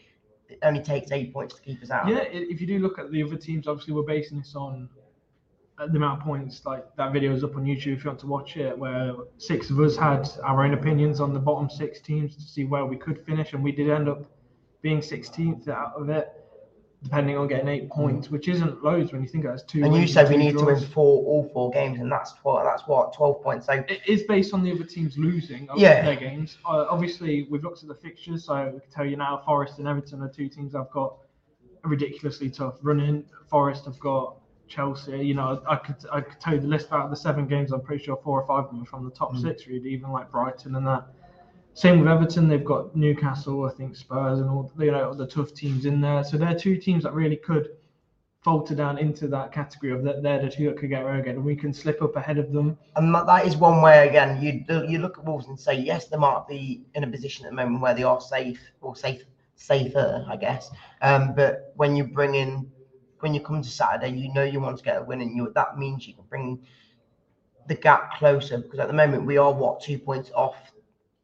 it 0.48 0.58
only 0.62 0.80
takes 0.80 1.10
eight 1.10 1.32
points 1.32 1.54
to 1.56 1.62
keep 1.62 1.82
us 1.82 1.90
out. 1.90 2.08
Yeah, 2.08 2.22
if 2.22 2.60
you 2.60 2.66
do 2.66 2.78
look 2.78 2.98
at 2.98 3.10
the 3.10 3.22
other 3.22 3.36
teams, 3.36 3.66
obviously 3.66 3.92
we're 3.92 4.02
basing 4.02 4.38
this 4.38 4.54
on 4.54 4.88
uh, 5.78 5.86
the 5.88 5.96
amount 5.96 6.20
of 6.20 6.24
points. 6.24 6.64
Like 6.64 6.84
that 6.96 7.12
video 7.12 7.34
is 7.34 7.42
up 7.42 7.56
on 7.56 7.64
YouTube 7.64 7.94
if 7.94 8.04
you 8.04 8.10
want 8.10 8.20
to 8.20 8.26
watch 8.28 8.56
it, 8.56 8.78
where 8.78 9.14
six 9.38 9.70
of 9.70 9.80
us 9.80 9.96
had 9.96 10.28
our 10.44 10.64
own 10.64 10.74
opinions 10.74 11.20
on 11.20 11.34
the 11.34 11.40
bottom 11.40 11.68
six 11.68 12.00
teams 12.00 12.36
to 12.36 12.42
see 12.42 12.64
where 12.64 12.86
we 12.86 12.96
could 12.96 13.24
finish, 13.26 13.52
and 13.52 13.62
we 13.62 13.72
did 13.72 13.90
end 13.90 14.08
up 14.08 14.24
being 14.82 15.00
16th 15.00 15.66
out 15.68 15.94
of 15.96 16.08
it. 16.08 16.45
Depending 17.02 17.36
on 17.36 17.46
getting 17.46 17.68
eight 17.68 17.88
points, 17.90 18.30
which 18.30 18.48
isn't 18.48 18.82
loads 18.82 19.12
when 19.12 19.22
you 19.22 19.28
think 19.28 19.44
that's 19.44 19.62
two. 19.62 19.84
And 19.84 19.94
you 19.94 20.06
said 20.06 20.28
we 20.28 20.36
need 20.36 20.56
to 20.58 20.64
win 20.64 20.80
four, 20.80 21.24
all 21.24 21.50
four 21.52 21.70
games, 21.70 22.00
and 22.00 22.10
that's 22.10 22.32
twelve. 22.34 22.64
That's 22.64 22.86
what 22.86 23.12
twelve 23.12 23.42
points. 23.42 23.66
So 23.66 23.72
It 23.74 24.00
is 24.06 24.22
based 24.24 24.52
on 24.54 24.62
the 24.62 24.72
other 24.72 24.84
teams 24.84 25.16
losing 25.18 25.68
Yeah. 25.76 26.02
their 26.04 26.16
games. 26.16 26.58
Uh, 26.64 26.86
obviously, 26.90 27.46
we've 27.50 27.62
looked 27.62 27.82
at 27.82 27.88
the 27.88 27.94
fixtures, 27.94 28.44
so 28.44 28.70
we 28.74 28.80
can 28.80 28.90
tell 28.90 29.06
you 29.06 29.16
now 29.16 29.42
Forest 29.44 29.78
and 29.78 29.86
Everton 29.88 30.22
are 30.22 30.28
two 30.28 30.48
teams 30.48 30.74
I've 30.74 30.90
got 30.90 31.16
ridiculously 31.84 32.50
tough 32.50 32.78
running. 32.82 33.24
Forest 33.48 33.84
have 33.84 33.98
got 34.00 34.36
Chelsea. 34.66 35.18
You 35.24 35.34
know, 35.34 35.62
I 35.68 35.76
could 35.76 35.96
I 36.12 36.20
could 36.20 36.40
tell 36.40 36.54
you 36.54 36.60
the 36.60 36.66
list 36.66 36.92
out 36.92 37.04
of 37.04 37.10
the 37.10 37.16
seven 37.16 37.46
games. 37.46 37.72
I'm 37.72 37.82
pretty 37.82 38.02
sure 38.04 38.16
four 38.16 38.40
or 38.42 38.46
five 38.46 38.64
of 38.64 38.70
them 38.70 38.82
are 38.82 38.86
from 38.86 39.04
the 39.04 39.10
top 39.10 39.34
Mm. 39.34 39.42
six, 39.42 39.66
really, 39.68 39.90
even 39.90 40.10
like 40.10 40.30
Brighton 40.30 40.74
and 40.74 40.86
that. 40.86 41.06
Same 41.76 41.98
with 41.98 42.08
Everton. 42.08 42.48
They've 42.48 42.64
got 42.64 42.96
Newcastle, 42.96 43.66
I 43.66 43.70
think 43.70 43.96
Spurs, 43.96 44.40
and 44.40 44.48
all 44.48 44.72
you 44.78 44.90
know 44.90 45.12
the 45.12 45.26
tough 45.26 45.52
teams 45.52 45.84
in 45.84 46.00
there. 46.00 46.24
So 46.24 46.38
they're 46.38 46.58
two 46.58 46.78
teams 46.78 47.02
that 47.02 47.12
really 47.12 47.36
could 47.36 47.68
falter 48.40 48.74
down 48.74 48.96
into 48.96 49.28
that 49.28 49.52
category 49.52 49.92
of 49.92 50.02
that 50.04 50.22
they're 50.22 50.40
the 50.40 50.48
two 50.48 50.64
that 50.68 50.78
could 50.78 50.88
get 50.88 51.04
relegated, 51.04 51.36
and 51.36 51.44
we 51.44 51.54
can 51.54 51.74
slip 51.74 52.00
up 52.00 52.16
ahead 52.16 52.38
of 52.38 52.50
them. 52.50 52.78
And 52.96 53.14
that- 53.14 53.26
that 53.26 53.44
is 53.44 53.58
one 53.58 53.82
way 53.82 54.08
again. 54.08 54.40
You 54.40 54.64
you 54.88 55.00
look 55.00 55.18
at 55.18 55.24
Wolves 55.26 55.48
and 55.48 55.60
say 55.60 55.74
yes, 55.74 56.06
they 56.06 56.16
might 56.16 56.46
be 56.48 56.80
in 56.94 57.04
a 57.04 57.06
position 57.06 57.44
at 57.44 57.50
the 57.50 57.56
moment 57.56 57.82
where 57.82 57.92
they 57.92 58.04
are 58.04 58.22
safe 58.22 58.72
or 58.80 58.96
safe 58.96 59.22
safer, 59.56 60.24
I 60.30 60.36
guess. 60.36 60.70
Um, 61.02 61.34
but 61.34 61.72
when 61.76 61.94
you 61.94 62.04
bring 62.04 62.36
in 62.36 62.70
when 63.20 63.34
you 63.34 63.42
come 63.42 63.60
to 63.60 63.68
Saturday, 63.68 64.16
you 64.16 64.32
know 64.32 64.44
you 64.44 64.60
want 64.60 64.78
to 64.78 64.82
get 64.82 64.96
a 64.96 65.02
win, 65.02 65.20
and 65.20 65.36
you 65.36 65.52
that 65.54 65.76
means 65.76 66.06
you 66.08 66.14
can 66.14 66.24
bring 66.30 66.58
the 67.66 67.74
gap 67.74 68.12
closer 68.16 68.56
because 68.60 68.78
at 68.78 68.86
the 68.86 68.94
moment 68.94 69.26
we 69.26 69.36
are 69.36 69.52
what 69.52 69.82
two 69.82 69.98
points 69.98 70.30
off 70.34 70.54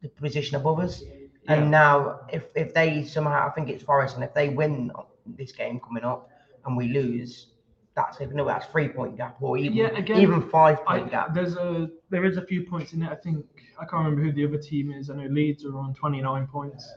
the 0.03 0.09
position 0.09 0.55
above 0.57 0.79
us. 0.79 1.01
Yeah. 1.01 1.53
And 1.53 1.71
now 1.71 2.21
if 2.31 2.43
if 2.55 2.73
they 2.73 3.03
somehow 3.03 3.47
I 3.47 3.51
think 3.51 3.69
it's 3.69 3.83
Forest, 3.83 4.15
and 4.15 4.23
if 4.23 4.33
they 4.33 4.49
win 4.49 4.91
this 5.25 5.51
game 5.51 5.79
coming 5.79 6.03
up 6.03 6.29
and 6.65 6.77
we 6.77 6.89
lose. 6.89 7.47
That's 7.95 8.19
even 8.21 8.37
no, 8.37 8.45
that's 8.45 8.65
three 8.67 8.89
point 8.89 9.17
gap 9.17 9.37
or 9.39 9.57
even 9.57 9.73
Yeah, 9.73 9.95
again, 9.95 10.19
even 10.19 10.41
five 10.49 10.79
I, 10.87 10.97
point 10.99 11.11
gap. 11.11 11.33
there's 11.33 11.55
a 11.55 11.89
there 12.09 12.25
is 12.25 12.37
a 12.37 12.41
few 12.41 12.63
points 12.63 12.93
in 12.93 13.03
it. 13.03 13.09
I 13.11 13.15
think 13.15 13.45
I 13.79 13.85
can't 13.85 14.03
remember 14.05 14.23
who 14.23 14.31
the 14.31 14.45
other 14.47 14.57
team 14.57 14.91
is. 14.91 15.09
I 15.11 15.15
know 15.15 15.27
Leeds 15.27 15.63
are 15.65 15.77
on 15.77 15.93
29 15.93 16.47
points. 16.47 16.91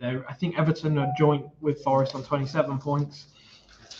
There, 0.00 0.24
I 0.28 0.34
think 0.34 0.58
Everton 0.58 0.98
are 0.98 1.08
joint 1.16 1.46
with 1.60 1.82
Forest 1.84 2.14
on 2.16 2.24
27 2.24 2.78
points. 2.78 3.26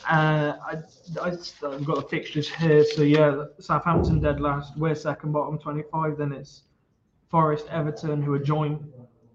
Uh, 0.09 0.55
I, 0.67 0.77
I 1.23 1.29
I've 1.29 1.85
got 1.85 1.97
the 1.97 2.07
fixtures 2.09 2.49
here. 2.49 2.85
So 2.85 3.03
yeah, 3.03 3.45
Southampton 3.61 4.19
dead 4.21 4.41
last. 4.41 4.77
We're 4.77 4.95
second 4.97 5.31
bottom 5.33 5.57
25. 5.59 6.17
Then 6.19 6.33
it's 6.33 6.63
Forest, 7.31 7.67
Everton 7.71 8.23
who 8.23 8.35
are 8.35 8.39
joint. 8.39 8.83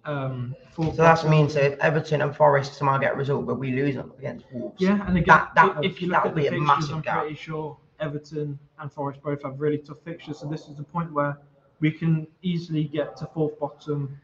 Um, 0.04 0.56
So 0.75 0.92
that 0.92 1.28
means 1.30 1.56
if 1.56 1.80
Everton 1.80 2.22
and 2.22 2.36
Forest 2.36 2.74
somehow 2.75 2.98
get 2.98 3.14
a 3.14 3.16
result, 3.16 3.46
but 3.46 3.56
we 3.58 3.72
lose 3.72 3.96
them 3.96 4.12
against 4.20 4.46
Wolves. 4.52 4.75
Yeah, 4.80 5.06
and 5.08 5.18
again, 5.18 5.25
That- 5.28 5.56
that 5.56 5.75
would- 5.78 5.86
if 5.86 6.02
you 6.02 6.10
look 6.10 6.25
at 6.25 6.36
the 6.36 6.42
be 6.42 6.50
fixtures, 6.50 6.92
I'm 6.92 7.02
gap. 7.02 7.22
pretty 7.22 7.36
sure 7.36 7.78
Everton 8.00 8.60
and 8.80 8.92
Forest 8.92 9.22
both 9.24 9.42
have 9.44 9.60
really 9.60 9.78
tough 9.78 10.00
fixtures. 10.00 10.40
So 10.40 10.48
this 10.48 10.68
is 10.68 10.75
the 10.75 10.84
point 10.84 11.12
where 11.14 11.38
we 11.80 11.92
can 11.92 12.28
easily 12.42 12.84
get 12.84 13.16
to 13.18 13.25
fourth 13.28 13.58
bottom, 13.58 14.18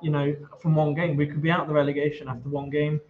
you 0.00 0.10
know, 0.10 0.34
from 0.60 0.74
one 0.74 0.94
game. 0.94 1.16
We 1.16 1.26
could 1.26 1.42
be 1.42 1.50
out 1.50 1.60
of 1.60 1.68
the 1.68 1.74
relegation 1.74 2.26
after 2.28 2.48
one 2.48 2.70
game. 2.70 3.00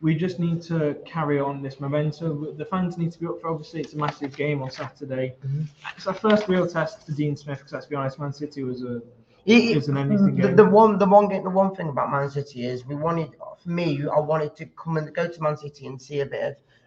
We 0.00 0.14
just 0.14 0.38
need 0.38 0.62
to 0.62 0.94
carry 1.06 1.40
on 1.40 1.60
this 1.62 1.80
momentum. 1.80 2.56
The 2.56 2.64
fans 2.64 2.98
need 2.98 3.10
to 3.12 3.18
be 3.18 3.26
up 3.26 3.40
for. 3.40 3.48
Obviously, 3.48 3.80
it's 3.80 3.94
a 3.94 3.98
massive 3.98 4.36
game 4.36 4.62
on 4.62 4.70
Saturday. 4.70 5.34
Mm-hmm. 5.44 5.62
It's 5.96 6.06
our 6.06 6.14
first 6.14 6.46
real 6.46 6.66
test 6.68 7.04
for 7.06 7.12
Dean 7.12 7.36
Smith. 7.36 7.58
Because 7.58 7.72
let's 7.72 7.86
be 7.86 7.96
honest, 7.96 8.18
Man 8.20 8.32
City 8.32 8.62
was 8.62 8.84
a 8.84 9.02
It- 9.48 9.88
anything 9.88 10.36
the, 10.36 10.42
game. 10.42 10.56
the 10.56 10.64
one, 10.64 10.98
the 10.98 11.06
one, 11.06 11.28
the 11.28 11.50
one 11.50 11.74
thing 11.74 11.88
about 11.88 12.10
Man 12.10 12.30
City 12.30 12.66
is 12.66 12.84
we 12.86 12.94
wanted, 12.94 13.30
for 13.62 13.68
me, 13.70 14.04
I 14.06 14.20
wanted 14.20 14.54
to 14.56 14.66
come 14.66 14.96
and 14.98 15.14
go 15.14 15.26
to 15.28 15.42
Man 15.42 15.56
City 15.56 15.86
and 15.86 16.00
see 16.00 16.20
a 16.20 16.26
bit 16.26 16.42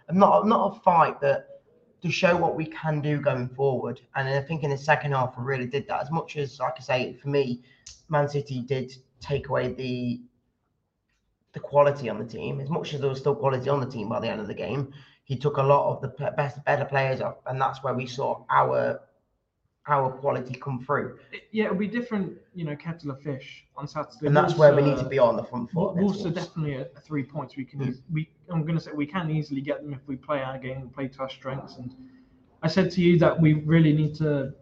of, 0.09 0.15
not 0.15 0.45
not 0.47 0.77
a 0.77 0.79
fight, 0.81 1.19
but 1.21 1.63
to 2.01 2.09
show 2.11 2.35
what 2.35 2.55
we 2.55 2.65
can 2.65 3.01
do 3.01 3.19
going 3.19 3.47
forward. 3.49 4.01
And 4.15 4.27
I 4.27 4.41
think 4.41 4.63
in 4.63 4.69
the 4.71 4.77
second 4.77 5.11
half, 5.13 5.37
we 5.37 5.43
really 5.43 5.67
did 5.67 5.87
that. 5.87 6.01
As 6.01 6.11
much 6.11 6.35
as, 6.37 6.59
like 6.59 6.73
I 6.77 6.81
say, 6.81 7.13
for 7.13 7.29
me, 7.29 7.61
Man 8.09 8.27
City 8.27 8.61
did 8.61 8.93
take 9.19 9.49
away 9.49 9.73
the 9.73 10.21
the 11.53 11.59
quality 11.59 12.09
on 12.09 12.17
the 12.17 12.25
team. 12.25 12.61
As 12.61 12.69
much 12.69 12.93
as 12.93 13.01
there 13.01 13.09
was 13.09 13.19
still 13.19 13.35
quality 13.35 13.69
on 13.69 13.81
the 13.81 13.85
team 13.85 14.07
by 14.09 14.19
the 14.21 14.29
end 14.29 14.39
of 14.39 14.47
the 14.47 14.53
game, 14.53 14.93
he 15.25 15.35
took 15.35 15.57
a 15.57 15.63
lot 15.63 15.91
of 15.91 16.01
the 16.01 16.31
best, 16.37 16.63
better 16.65 16.85
players 16.85 17.21
off, 17.21 17.37
and 17.45 17.59
that's 17.59 17.83
where 17.83 17.93
we 17.93 18.05
saw 18.07 18.43
our 18.49 19.01
our 19.87 20.11
quality 20.11 20.53
come 20.59 20.79
through. 20.85 21.17
it- 21.31 21.43
yeah, 21.51 21.65
it'll 21.65 21.77
be 21.77 21.87
different, 21.87 22.37
you 22.53 22.63
know, 22.65 22.75
kettle 22.75 23.11
of 23.11 23.19
fish 23.21 23.65
on 23.75 23.87
Saturday. 23.87 24.27
And 24.27 24.35
that's 24.37 24.53
Wolves 24.53 24.59
where 24.59 24.75
we 24.75 24.81
need 24.83 24.97
to 24.99 25.05
be 25.09 25.17
on 25.19 25.35
the 25.35 25.43
front 25.43 25.71
foot. 25.71 25.75
Wol- 25.79 25.89
against 25.91 26.03
Wolves 26.23 26.25
are 26.25 26.29
definitely 26.29 26.75
at 26.75 27.03
three 27.03 27.23
points. 27.23 27.57
We 27.57 27.65
can, 27.65 27.81
eas- 27.81 28.01
we, 28.11 28.29
I'm 28.49 28.61
going 28.61 28.75
to 28.75 28.81
say 28.83 28.91
we 28.93 29.07
can 29.07 29.31
easily 29.31 29.61
get 29.61 29.81
them 29.81 29.93
if 29.93 29.99
we 30.07 30.15
play 30.15 30.41
our 30.43 30.57
game 30.59 30.77
and 30.77 30.93
play 30.93 31.07
to 31.07 31.19
our 31.21 31.29
strengths. 31.29 31.77
And 31.77 31.95
I 32.61 32.67
said 32.67 32.91
to 32.91 33.01
you 33.01 33.17
that 33.19 33.39
we 33.39 33.53
really 33.53 33.91
need 33.93 34.13
to 34.15 34.53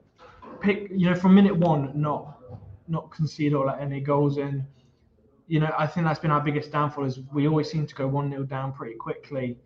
pick, 0.61 0.89
you 0.89 1.09
know, 1.09 1.15
from 1.15 1.35
minute 1.35 1.55
one, 1.55 1.91
not 1.99 2.35
not 2.87 3.11
concede 3.11 3.53
or 3.53 3.67
let 3.67 3.79
any 3.79 3.99
goals 3.99 4.37
in. 4.37 4.65
You 5.47 5.59
know, 5.59 5.71
I 5.77 5.85
think 5.85 6.05
that's 6.07 6.19
been 6.19 6.31
our 6.31 6.41
biggest 6.41 6.71
downfall 6.71 7.03
is 7.05 7.19
we 7.31 7.47
always 7.47 7.69
seem 7.69 7.85
to 7.85 7.93
go 7.93 8.07
one 8.07 8.31
0 8.31 8.43
down 8.43 8.71
pretty 8.73 8.95
quickly. 8.95 9.57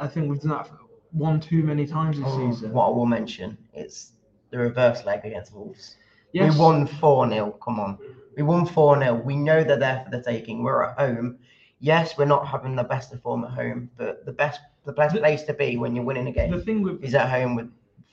I 0.00 0.06
think 0.06 0.30
we've 0.30 0.40
done 0.40 0.50
that 0.52 0.70
one 1.10 1.40
too 1.40 1.62
many 1.62 1.86
times 1.86 2.16
this 2.16 2.24
Oh, 2.26 2.50
season. 2.52 2.72
What 2.72 2.86
I 2.86 2.90
will 2.90 3.04
mention 3.06 3.58
is 3.74 4.12
the 4.50 4.58
reverse 4.58 5.04
leg 5.04 5.20
against 5.24 5.54
Wolves. 5.54 5.96
Yes. 6.32 6.54
We 6.54 6.60
won 6.60 6.86
4 6.86 7.30
0. 7.30 7.52
Come 7.62 7.80
on. 7.80 7.98
We 8.36 8.42
won 8.42 8.66
4 8.66 8.98
0. 9.00 9.14
We 9.24 9.36
know 9.36 9.64
they're 9.64 9.78
there 9.78 10.02
for 10.04 10.10
the 10.10 10.22
taking. 10.22 10.62
We're 10.62 10.84
at 10.84 10.98
home. 10.98 11.38
Yes, 11.80 12.18
we're 12.18 12.24
not 12.26 12.46
having 12.46 12.74
the 12.76 12.82
best 12.84 13.12
of 13.12 13.22
form 13.22 13.44
at 13.44 13.50
home, 13.50 13.90
but 13.96 14.24
the 14.26 14.32
best 14.32 14.60
the 14.84 14.92
best 14.92 15.14
The- 15.14 15.20
place 15.20 15.42
to 15.44 15.54
be 15.54 15.76
when 15.76 15.94
you're 15.94 16.04
winning 16.04 16.26
a 16.28 16.32
The 16.32 16.48
game 16.48 16.60
thing 16.62 16.82
with 16.82 17.02
is 17.04 17.14
at 17.14 17.28
home 17.30 17.54
with 17.54 17.70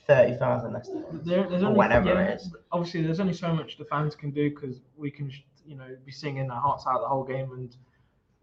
30,000 0.08 0.74
less. 0.74 0.89
There, 1.24 1.48
there's 1.50 1.63
only, 1.63 1.77
whenever 1.77 2.13
yeah, 2.13 2.22
it 2.27 2.36
is. 2.42 2.54
Obviously, 2.72 3.01
there's 3.01 3.20
only 3.20 3.34
so 3.34 3.54
much 3.54 3.77
the 3.77 3.86
fans 3.86 4.15
can 4.15 4.30
do 4.32 4.50
because 4.51 4.82
we 4.98 5.10
can, 5.10 5.32
you 5.65 5.75
know, 5.75 5.88
be 6.06 6.12
singing 6.12 6.51
our 6.51 6.60
hearts 6.62 6.86
out 6.88 7.01
the 7.01 7.08
whole 7.08 7.24
game, 7.24 7.51
and 7.54 7.75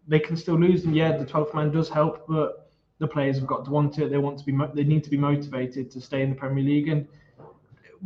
they 0.07 0.19
can 0.19 0.35
still 0.35 0.59
lose. 0.59 0.83
And 0.85 0.95
yeah, 0.95 1.15
the 1.15 1.25
12th 1.25 1.53
man 1.53 1.71
does 1.71 1.87
help, 1.89 2.25
but 2.27 2.71
the 2.99 3.07
players 3.07 3.37
have 3.37 3.47
got 3.47 3.63
to 3.65 3.71
want 3.71 3.97
it. 3.99 4.09
They 4.09 4.17
want 4.17 4.39
to 4.39 4.45
be, 4.45 4.51
mo- 4.51 4.71
they 4.73 4.83
need 4.83 5.03
to 5.05 5.09
be 5.09 5.17
motivated 5.17 5.89
to 5.91 6.01
stay 6.01 6.21
in 6.21 6.31
the 6.31 6.35
Premier 6.35 6.63
League. 6.63 6.89
And 6.89 7.07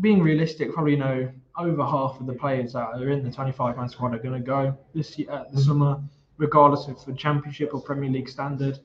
being 0.01 0.22
realistic, 0.22 0.74
probably 0.74 0.94
you 0.94 1.00
know 1.00 1.30
over 1.58 1.84
half 1.84 2.20
of 2.20 2.27
the 2.27 2.34
players 2.34 2.74
that 2.74 2.88
are 2.94 3.10
in 3.10 3.24
the 3.24 3.32
25 3.32 3.77
man 3.77 3.89
squad 3.89 4.13
are 4.13 4.20
going 4.20 4.34
to 4.34 4.46
go 4.46 4.77
this 4.94 5.18
year, 5.18 5.30
uh, 5.32 5.46
the 5.51 5.62
summer, 5.62 6.00
regardless 6.38 6.88
of 6.88 7.04
the 7.06 7.13
Championship 7.13 7.74
or 7.74 7.82
Premier 7.82 8.10
League 8.10 8.30
standard 8.30 8.80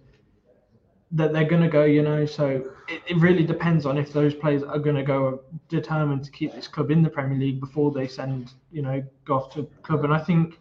that 1.15 1.33
they're 1.35 1.45
going 1.45 1.63
to 1.63 1.69
go, 1.69 1.85
you 1.85 2.03
know. 2.03 2.25
So 2.25 2.65
it, 2.89 3.03
it 3.07 3.17
really 3.19 3.45
depends 3.45 3.85
on 3.85 3.99
if 3.99 4.13
those 4.13 4.35
players 4.35 4.63
are 4.63 4.79
going 4.79 4.97
to 4.97 5.03
go 5.03 5.43
determined 5.69 6.25
to 6.25 6.31
keep 6.31 6.55
this 6.55 6.67
club 6.67 6.91
in 6.91 7.03
the 7.03 7.11
Premier 7.11 7.39
League 7.39 7.61
before 7.61 7.93
they 7.93 8.09
send, 8.09 8.53
you 8.73 8.83
know, 8.83 9.05
go 9.27 9.35
off 9.35 9.53
to 9.55 9.69
club. 9.83 10.05
And 10.05 10.15
I 10.15 10.19
think 10.19 10.59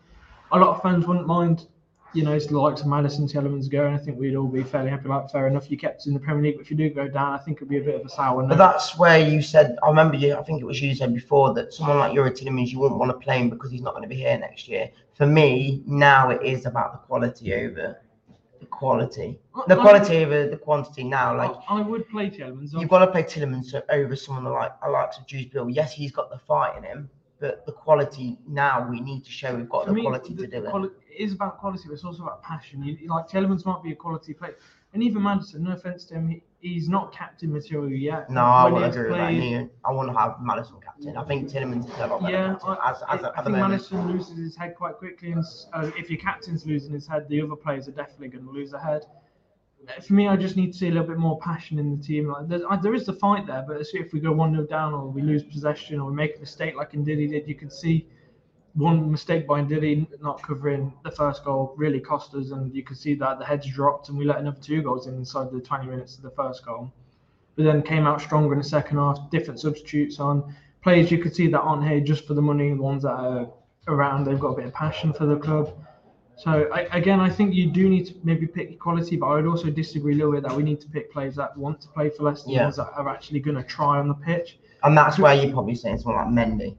a 0.51 0.59
lot 0.59 0.75
of 0.75 0.81
fans 0.81 1.07
wouldn't 1.07 1.27
mind, 1.27 1.67
you 2.13 2.23
know, 2.23 2.33
it's 2.33 2.47
the 2.47 2.59
likes 2.59 2.81
of 2.81 2.87
Maddison 2.87 3.27
Tielemans 3.27 3.69
going. 3.69 3.93
I 3.93 3.97
think 3.97 4.19
we'd 4.19 4.35
all 4.35 4.47
be 4.47 4.63
fairly 4.63 4.89
happy 4.89 5.05
about 5.05 5.31
fair 5.31 5.47
enough. 5.47 5.71
You 5.71 5.77
kept 5.77 6.07
in 6.07 6.13
the 6.13 6.19
Premier 6.19 6.43
League, 6.43 6.55
but 6.57 6.63
if 6.63 6.71
you 6.71 6.77
do 6.77 6.89
go 6.89 7.07
down, 7.07 7.33
I 7.33 7.37
think 7.37 7.57
it'd 7.59 7.69
be 7.69 7.77
a 7.77 7.81
bit 7.83 7.95
of 7.99 8.05
a 8.05 8.09
sour 8.09 8.41
But 8.43 8.49
note. 8.49 8.57
that's 8.57 8.97
where 8.97 9.17
you 9.19 9.41
said, 9.41 9.77
I 9.83 9.87
remember 9.89 10.15
you, 10.17 10.35
I 10.35 10.43
think 10.43 10.61
it 10.61 10.65
was 10.65 10.81
you 10.81 10.93
said 10.93 11.13
before 11.13 11.53
that 11.53 11.73
someone 11.73 11.99
like 11.99 12.11
Youri 12.13 12.31
Tielemans, 12.31 12.67
you 12.69 12.79
wouldn't 12.79 12.99
want 12.99 13.11
to 13.11 13.17
play 13.17 13.39
him 13.39 13.49
because 13.49 13.71
he's 13.71 13.81
not 13.81 13.91
going 13.93 14.03
to 14.03 14.09
be 14.09 14.15
here 14.17 14.37
next 14.37 14.67
year. 14.67 14.89
For 15.13 15.25
me, 15.25 15.83
now 15.85 16.29
it 16.31 16.41
is 16.43 16.65
about 16.65 16.91
the 16.93 16.97
quality 17.07 17.53
over 17.53 18.01
the 18.59 18.65
quality. 18.65 19.39
The 19.67 19.75
Like- 19.75 19.79
quality 19.81 20.23
over 20.25 20.47
the 20.47 20.57
quantity 20.57 21.03
now. 21.05 21.35
Like, 21.37 21.51
I, 21.69 21.81
would 21.81 22.09
play 22.09 22.29
Tielemans. 22.29 22.73
You've 22.73 22.89
got 22.89 22.99
to 23.05 23.07
play 23.11 23.23
Tielemans 23.23 23.73
over 23.89 24.15
someone 24.15 24.51
like 24.51 24.71
I 24.83 24.89
likes 24.89 25.17
of 25.17 25.25
Jude 25.27 25.51
Bill. 25.51 25.69
Yes, 25.69 25.93
he's 25.93 26.11
got 26.11 26.29
the 26.29 26.37
fight 26.39 26.77
in 26.77 26.83
him, 26.83 27.09
but 27.39 27.65
the 27.65 27.71
quality 27.71 28.37
now 28.47 28.87
we 28.89 28.99
need 28.99 29.23
to 29.25 29.31
show 29.31 29.55
we've 29.55 29.69
got 29.69 29.85
For 29.85 29.89
the 29.91 29.95
me, 29.95 30.01
quality 30.01 30.33
the 30.33 30.47
to 30.47 30.61
do 30.61 30.67
quali- 30.69 30.87
it 30.89 30.93
is 31.17 31.33
about 31.33 31.57
quality, 31.59 31.83
but 31.87 31.93
it's 31.93 32.03
also 32.03 32.23
about 32.23 32.41
passion. 32.43 32.83
You, 32.83 32.97
like 33.09 33.27
Tielemans 33.27 33.65
might 33.65 33.83
be 33.83 33.91
a 33.91 33.95
quality 33.95 34.33
player, 34.33 34.55
and 34.93 35.03
even 35.03 35.21
Maddison. 35.23 35.63
No 35.63 35.71
offense 35.71 36.05
to 36.05 36.15
him, 36.15 36.27
he, 36.29 36.43
he's 36.59 36.89
not 36.89 37.11
captain 37.13 37.51
material 37.51 37.89
yet. 37.91 38.29
No, 38.29 38.41
I 38.41 38.63
When 38.65 38.73
he 38.73 38.79
wouldn't 38.81 38.93
has 38.93 38.95
agree 39.05 39.11
with 39.11 39.69
that. 39.83 39.89
I 39.89 39.91
want 39.91 40.09
to 40.09 40.17
have 40.17 40.35
Maddison 40.41 40.75
captain. 40.83 41.17
I 41.17 41.23
think 41.23 41.49
Tielemans 41.49 41.85
is 41.89 41.99
a 41.99 42.07
lot 42.07 42.21
better 42.21 42.33
Yeah, 42.33 42.47
captain 42.53 42.77
I, 42.81 42.89
as, 42.91 42.97
as 43.09 43.23
I 43.23 43.41
the 43.43 43.43
think. 43.43 43.57
Maddison 43.57 44.07
loses 44.11 44.37
his 44.37 44.55
head 44.55 44.75
quite 44.75 44.95
quickly, 44.97 45.31
and 45.31 45.43
uh, 45.73 45.91
if 45.97 46.09
your 46.09 46.19
captain's 46.19 46.65
losing 46.65 46.93
his 46.93 47.07
head, 47.07 47.27
the 47.29 47.41
other 47.41 47.55
players 47.55 47.87
are 47.87 47.91
definitely 47.91 48.29
going 48.29 48.45
to 48.45 48.51
lose 48.51 48.71
their 48.71 48.81
head. 48.81 49.05
Uh, 49.87 49.99
For 50.01 50.13
me, 50.13 50.27
I 50.27 50.35
just 50.35 50.55
need 50.55 50.71
to 50.73 50.77
see 50.77 50.87
a 50.87 50.91
little 50.91 51.07
bit 51.07 51.17
more 51.17 51.39
passion 51.39 51.79
in 51.79 51.97
the 51.97 52.03
team. 52.03 52.27
Like 52.27 52.45
uh, 52.51 52.75
there 52.77 52.93
is 52.93 53.05
the 53.05 53.13
fight 53.13 53.47
there, 53.47 53.63
but 53.67 53.81
if 53.93 54.13
we 54.13 54.19
go 54.19 54.31
one 54.31 54.53
0 54.53 54.67
down 54.67 54.93
or 54.93 55.07
we 55.09 55.21
lose 55.21 55.43
possession 55.43 55.99
or 55.99 56.09
we 56.09 56.15
make 56.15 56.37
a 56.37 56.39
mistake 56.39 56.75
like 56.75 56.91
Ndidi 56.91 57.29
did, 57.29 57.47
you 57.47 57.55
can 57.55 57.69
see 57.69 58.05
one 58.73 59.11
mistake 59.11 59.45
by 59.47 59.61
Ndidi 59.61 60.07
not 60.21 60.41
covering 60.41 60.93
the 61.03 61.11
first 61.11 61.43
goal 61.43 61.73
really 61.77 61.99
cost 61.99 62.33
us, 62.35 62.51
and 62.51 62.73
you 62.73 62.83
can 62.83 62.95
see 62.95 63.13
that 63.15 63.39
the 63.39 63.45
heads 63.45 63.67
dropped 63.67 64.09
and 64.09 64.17
we 64.17 64.25
let 64.25 64.39
another 64.39 64.59
two 64.61 64.81
goals 64.81 65.07
in 65.07 65.15
inside 65.15 65.51
the 65.51 65.59
20 65.59 65.87
minutes 65.87 66.15
of 66.17 66.23
the 66.23 66.31
first 66.31 66.65
goal. 66.65 66.91
But 67.55 67.65
then 67.65 67.81
came 67.81 68.07
out 68.07 68.21
stronger 68.21 68.53
in 68.53 68.59
the 68.59 68.65
second 68.65 68.97
half, 68.97 69.29
different 69.29 69.59
substitutes 69.59 70.19
on 70.19 70.55
players 70.81 71.11
you 71.11 71.17
could 71.19 71.35
see 71.35 71.47
that 71.47 71.59
aren't 71.59 71.87
here 71.87 71.99
just 71.99 72.25
for 72.25 72.33
the 72.33 72.41
money, 72.41 72.69
the 72.69 72.81
ones 72.81 73.03
that 73.03 73.11
are 73.11 73.49
around, 73.87 74.25
they've 74.25 74.39
got 74.39 74.49
a 74.49 74.55
bit 74.55 74.65
of 74.65 74.73
passion 74.73 75.13
for 75.13 75.25
the 75.25 75.35
club. 75.35 75.73
So 76.37 76.69
I, 76.73 76.81
again, 76.97 77.19
I 77.19 77.29
think 77.29 77.53
you 77.53 77.67
do 77.69 77.87
need 77.87 78.07
to 78.07 78.15
maybe 78.23 78.47
pick 78.47 78.79
quality, 78.79 79.15
but 79.15 79.27
I 79.27 79.35
would 79.35 79.45
also 79.45 79.69
disagree 79.69 80.13
a 80.13 80.17
little 80.17 80.31
bit 80.31 80.43
that 80.43 80.55
we 80.55 80.63
need 80.63 80.79
to 80.81 80.87
pick 80.87 81.11
players 81.11 81.35
that 81.35 81.55
want 81.55 81.81
to 81.81 81.87
play 81.89 82.09
for 82.09 82.23
Leicester, 82.23 82.49
Yeah. 82.49 82.63
ones 82.63 82.77
that 82.77 82.91
are 82.95 83.09
actually 83.09 83.41
going 83.41 83.57
to 83.57 83.63
try 83.63 83.99
on 83.99 84.07
the 84.07 84.15
pitch. 84.15 84.57
And 84.83 84.97
that's 84.97 85.19
where 85.19 85.35
you're 85.35 85.53
probably 85.53 85.75
saying 85.75 85.99
someone 85.99 86.35
like 86.35 86.47
Mendy. 86.47 86.75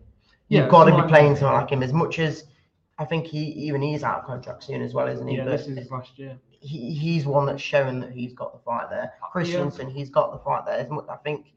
Yeah, 0.52 0.60
You've 0.60 0.70
got 0.70 0.84
to 0.84 1.02
be 1.02 1.08
playing 1.08 1.36
someone 1.36 1.62
like 1.62 1.70
him 1.70 1.82
as 1.82 1.94
much 1.94 2.18
as 2.18 2.44
I 2.98 3.06
think 3.06 3.26
he 3.26 3.38
even 3.38 3.80
he's 3.80 4.02
out 4.02 4.18
of 4.18 4.26
contract 4.26 4.64
soon 4.64 4.82
as 4.82 4.92
well, 4.92 5.08
isn't 5.08 5.26
he? 5.26 5.36
Yeah, 5.38 5.44
But 5.44 5.52
this 5.52 5.66
is 5.66 5.90
last 5.90 6.18
year. 6.18 6.38
he, 6.60 6.92
he's 6.92 7.24
one 7.24 7.46
that's 7.46 7.62
shown 7.62 8.00
that 8.00 8.12
he's 8.12 8.34
got 8.34 8.52
the 8.52 8.58
fight 8.58 8.90
there. 8.90 9.14
Kristiansen, 9.34 9.90
he's 9.90 10.10
got 10.10 10.30
the 10.30 10.38
fight 10.40 10.66
there. 10.66 10.76
As 10.76 10.90
much, 10.90 11.06
I 11.08 11.16
think 11.16 11.54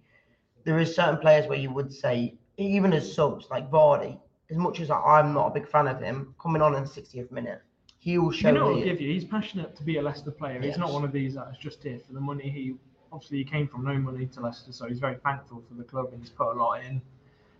there 0.63 0.79
is 0.79 0.95
certain 0.95 1.17
players 1.17 1.45
where 1.45 1.57
you 1.57 1.71
would 1.73 1.91
say, 1.91 2.35
even 2.55 2.93
as 2.93 3.13
subs 3.13 3.47
like 3.51 3.69
Vardy, 3.69 4.17
as 4.49 4.55
much 4.55 4.79
as 4.79 4.89
I'm 4.89 5.33
not 5.33 5.47
a 5.47 5.51
big 5.51 5.67
fan 5.67 5.89
of 5.89 5.99
him, 5.99 6.33
coming 6.41 6.61
on 6.61 6.73
in 6.73 6.83
the 6.83 6.89
60th 6.89 7.29
minute, 7.31 7.61
he 7.99 8.17
will 8.17 8.31
show 8.31 8.47
You 8.47 8.53
know 8.53 8.65
what 8.67 8.77
I'll 8.77 8.83
give 8.83 9.01
you? 9.01 9.11
He's 9.11 9.25
passionate 9.25 9.75
to 9.75 9.83
be 9.83 9.97
a 9.97 10.01
Leicester 10.01 10.31
player. 10.31 10.61
He's 10.61 10.77
not 10.77 10.93
one 10.93 11.03
of 11.03 11.11
these 11.11 11.35
that's 11.35 11.57
just 11.57 11.83
here 11.83 11.99
for 12.07 12.13
the 12.13 12.21
money. 12.21 12.49
He 12.49 12.75
obviously 13.11 13.39
he 13.39 13.43
came 13.43 13.67
from 13.67 13.83
no 13.83 13.95
money 13.95 14.25
to 14.25 14.39
Leicester, 14.39 14.71
so 14.71 14.87
he's 14.87 14.99
very 14.99 15.17
thankful 15.23 15.63
for 15.67 15.73
the 15.73 15.83
club 15.83 16.13
and 16.13 16.21
he's 16.21 16.29
put 16.29 16.53
a 16.55 16.57
lot 16.57 16.81
in. 16.81 17.01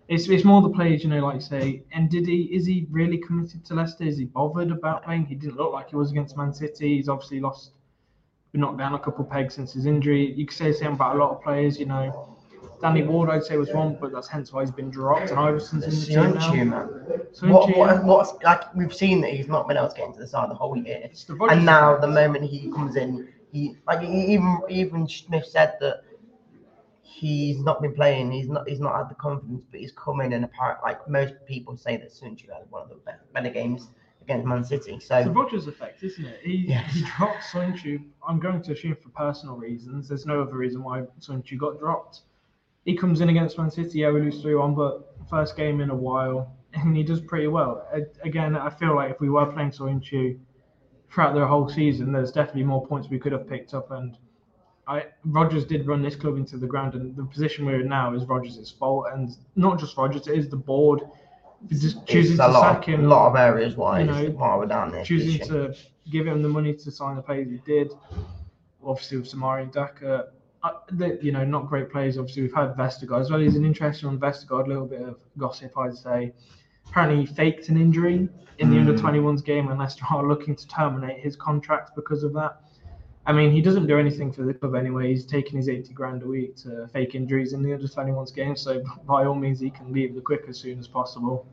It's, 0.08 0.28
it's 0.30 0.44
more 0.44 0.62
the 0.62 0.70
players, 0.70 1.04
you 1.04 1.10
know, 1.10 1.26
like 1.26 1.42
say, 1.42 1.84
and 1.92 2.10
did 2.10 2.28
he 2.28 2.44
is 2.54 2.66
he 2.66 2.86
really 2.92 3.18
committed 3.18 3.66
to 3.66 3.74
Leicester? 3.74 4.04
Is 4.04 4.18
he 4.18 4.26
bothered 4.26 4.72
about 4.72 5.04
playing? 5.04 5.26
He 5.26 5.36
didn't 5.36 5.58
look 5.58 5.74
like 5.74 5.90
he 5.90 5.96
was 5.96 6.12
against 6.12 6.38
Man 6.38 6.54
City. 6.54 6.98
He's 6.98 7.10
obviously 7.10 7.40
lost, 7.40 7.72
been 8.52 8.62
knocked 8.62 8.78
down 8.78 8.94
a 8.94 9.00
couple 9.00 9.26
pegs 9.26 9.56
since 9.56 9.74
his 9.74 9.86
injury. 9.88 10.32
You 10.34 10.46
could 10.46 10.56
say 10.56 10.68
the 10.68 10.74
same 10.74 10.94
about 10.94 11.16
a 11.16 11.20
lot 11.20 11.32
of 11.32 11.42
players, 11.42 11.80
you 11.80 11.88
know. 11.88 12.30
Danny 12.82 13.04
Ward, 13.04 13.30
I'd 13.30 13.44
say, 13.44 13.58
was 13.58 13.72
one, 13.74 13.98
but 14.00 14.12
that's 14.12 14.28
hence 14.28 14.52
why 14.54 14.62
he's 14.62 14.72
been 14.72 14.92
dropped. 14.92 15.32
And 15.32 15.40
Iversen's 15.40 15.86
in 15.86 15.90
the 16.00 16.06
team 16.06 16.34
now. 16.34 16.54
man. 16.66 16.90
What, 17.54 17.76
what, 17.76 18.04
what's 18.04 18.34
like 18.44 18.74
we've 18.76 18.94
seen 18.94 19.22
that 19.22 19.32
he's 19.32 19.48
not 19.48 19.68
been 19.68 19.78
able 19.78 19.90
to 19.90 19.96
get 19.96 20.08
into 20.08 20.20
the 20.20 20.28
side 20.28 20.50
the 20.52 20.56
whole 20.56 20.78
year, 20.78 21.10
the 21.28 21.36
and 21.46 21.66
now 21.66 21.98
the 21.98 22.08
moment 22.08 22.46
he 22.46 22.70
comes 22.72 22.96
in, 22.96 23.28
he 23.52 23.76
like 23.88 24.02
he- 24.02 24.34
even 24.34 24.60
even 24.70 25.08
Smith 25.08 25.46
said 25.46 25.74
that 25.80 26.04
he's 27.22 27.60
not 27.64 27.82
been 27.82 27.94
playing. 27.94 28.32
He's 28.32 28.50
not 28.50 28.68
he's 28.68 28.80
not 28.88 28.94
had 28.98 29.10
the 29.10 29.16
confidence, 29.16 29.64
but 29.72 29.80
he's 29.80 29.94
coming 29.94 30.28
in 30.28 30.34
and 30.34 30.46
apparent 30.46 30.80
like 30.84 31.00
most 31.10 31.34
people 31.48 31.78
say 31.78 31.96
that 31.98 32.10
Söyüncü 32.12 32.48
had 32.54 32.66
one 32.70 32.82
of 32.84 32.90
the 32.90 32.96
better, 33.08 33.24
better 33.34 33.50
games 33.50 33.82
against 34.22 34.46
Man 34.46 34.64
City. 34.64 34.92
So 34.92 34.96
It's 34.96 35.08
the 35.08 35.24
So 35.24 35.30
Rodgers 35.32 35.68
effect, 35.68 36.04
isn't 36.04 36.26
it? 36.26 36.40
He, 36.44 36.56
Yes. 36.68 36.94
he 36.94 37.02
dropped 37.18 37.44
Söyüncü. 37.52 38.04
I'm 38.28 38.40
going 38.40 38.62
to 38.64 38.72
assume 38.74 38.96
for 39.04 39.10
personal 39.10 39.56
reasons. 39.56 40.08
There's 40.10 40.26
no 40.26 40.42
other 40.42 40.58
reason 40.58 40.84
why 40.84 41.04
Söyüncü 41.26 41.58
got 41.58 41.80
dropped. 41.80 42.22
He 42.86 42.96
comes 42.98 43.22
in 43.22 43.30
against 43.30 43.58
Man 43.58 43.72
City. 43.72 44.00
Yeah, 44.00 44.12
we 44.12 44.20
lose 44.22 44.42
3 44.42 44.56
1, 44.56 44.76
but 44.76 45.16
first 45.30 45.56
game 45.56 45.80
in 45.82 45.90
a 45.90 45.96
while, 46.08 46.40
and 46.74 46.96
he 46.98 47.04
does 47.04 47.22
pretty 47.22 47.48
well. 47.48 47.88
A- 47.94 48.28
Again, 48.28 48.56
I 48.58 48.70
feel 48.70 48.94
like 48.96 49.10
if 49.12 49.20
we 49.22 49.30
were 49.30 49.46
playing 49.54 49.72
Söyüncü 49.72 50.38
throughout 51.10 51.34
the 51.34 51.48
whole 51.48 51.70
season, 51.70 52.12
there's 52.12 52.32
definitely 52.32 52.64
more 52.64 52.86
points 52.86 53.10
we 53.10 53.20
could 53.20 53.32
have 53.32 53.48
picked 53.48 53.74
up. 53.74 53.90
And 53.92 54.18
I 54.88 55.06
Rodgers 55.24 55.66
did 55.66 55.88
run 55.88 56.02
this 56.02 56.16
club 56.16 56.38
into 56.38 56.58
the 56.58 56.68
ground, 56.68 56.94
and 56.94 57.16
the 57.16 57.24
position 57.24 57.66
we're 57.66 57.82
in 57.82 57.90
now 57.90 58.14
is 58.14 58.24
Rodgers' 58.26 58.72
fault. 58.72 59.08
And 59.14 59.36
not 59.56 59.80
just 59.80 59.98
Rodgers, 59.98 60.28
it 60.28 60.38
is 60.38 60.50
the 60.50 60.58
board. 60.58 61.02
Just 61.70 62.06
choosing 62.06 62.38
to 62.38 62.48
lot, 62.48 62.62
sack 62.62 62.86
him. 62.86 63.06
A 63.06 63.08
lot 63.08 63.30
of 63.30 63.36
areas 63.36 63.76
why 63.76 64.02
you 64.02 64.06
know, 64.06 64.26
why 64.32 64.56
we're 64.56 64.68
down 64.68 64.92
there. 64.92 65.04
choosing 65.04 65.46
to 65.48 65.74
give 66.12 66.28
him 66.28 66.42
the 66.42 66.50
money 66.50 66.74
to 66.74 66.92
sign 66.92 67.16
the 67.16 67.22
players 67.22 67.50
he 67.50 67.58
did. 67.66 67.92
Obviously 68.84 69.18
with 69.18 69.32
Soumaré 69.32 69.64
and 69.64 69.72
Daka, 69.72 70.28
uh, 70.64 70.72
they, 70.92 71.18
you 71.22 71.32
know, 71.32 71.44
not 71.44 71.68
great 71.68 71.92
players. 71.92 72.18
Obviously 72.20 72.44
we've 72.44 72.54
had 72.54 72.76
Vestergaard 72.76 73.22
as 73.22 73.32
well. 73.32 73.40
He's 73.40 73.56
an 73.56 73.66
interesting 73.66 74.10
on 74.10 74.20
Vestergaard. 74.20 74.66
A 74.66 74.70
little 74.70 74.86
bit 74.86 75.02
of 75.02 75.18
gossip, 75.38 75.76
I'd 75.78 75.98
say. 75.98 76.34
Apparently 76.88 77.26
he 77.26 77.34
faked 77.34 77.70
an 77.70 77.78
injury 77.78 78.30
in 78.60 78.70
the 78.70 78.78
under 78.78 78.94
21s 78.94 79.44
game, 79.44 79.70
and 79.70 79.80
Leicester 79.80 80.06
are 80.12 80.28
looking 80.28 80.56
to 80.56 80.68
terminate 80.68 81.20
his 81.20 81.36
contract 81.36 81.92
because 81.96 82.24
of 82.24 82.34
that. 82.34 82.62
I 83.28 83.34
mean, 83.34 83.52
he 83.52 83.62
doesn't 83.62 83.88
do 83.88 83.98
anything 83.98 84.32
for 84.32 84.44
the 84.44 84.54
club 84.54 84.76
anyway. 84.76 85.10
He's 85.10 85.26
taking 85.26 85.58
his 85.58 85.68
80 85.68 85.94
grand 85.94 86.24
a 86.24 86.28
week 86.28 86.56
to 86.58 86.88
fake 86.94 87.16
injuries 87.16 87.54
in 87.54 87.64
the 87.64 87.74
under 87.74 87.88
21s 87.88 88.34
game. 88.34 88.56
So 88.56 88.84
by 89.06 89.26
all 89.26 89.36
means, 89.36 89.60
he 89.60 89.70
can 89.70 89.92
leave 89.92 90.16
the 90.16 90.22
quick 90.22 90.46
as 90.48 90.60
soon 90.60 90.80
as 90.80 90.88
possible. 90.88 91.48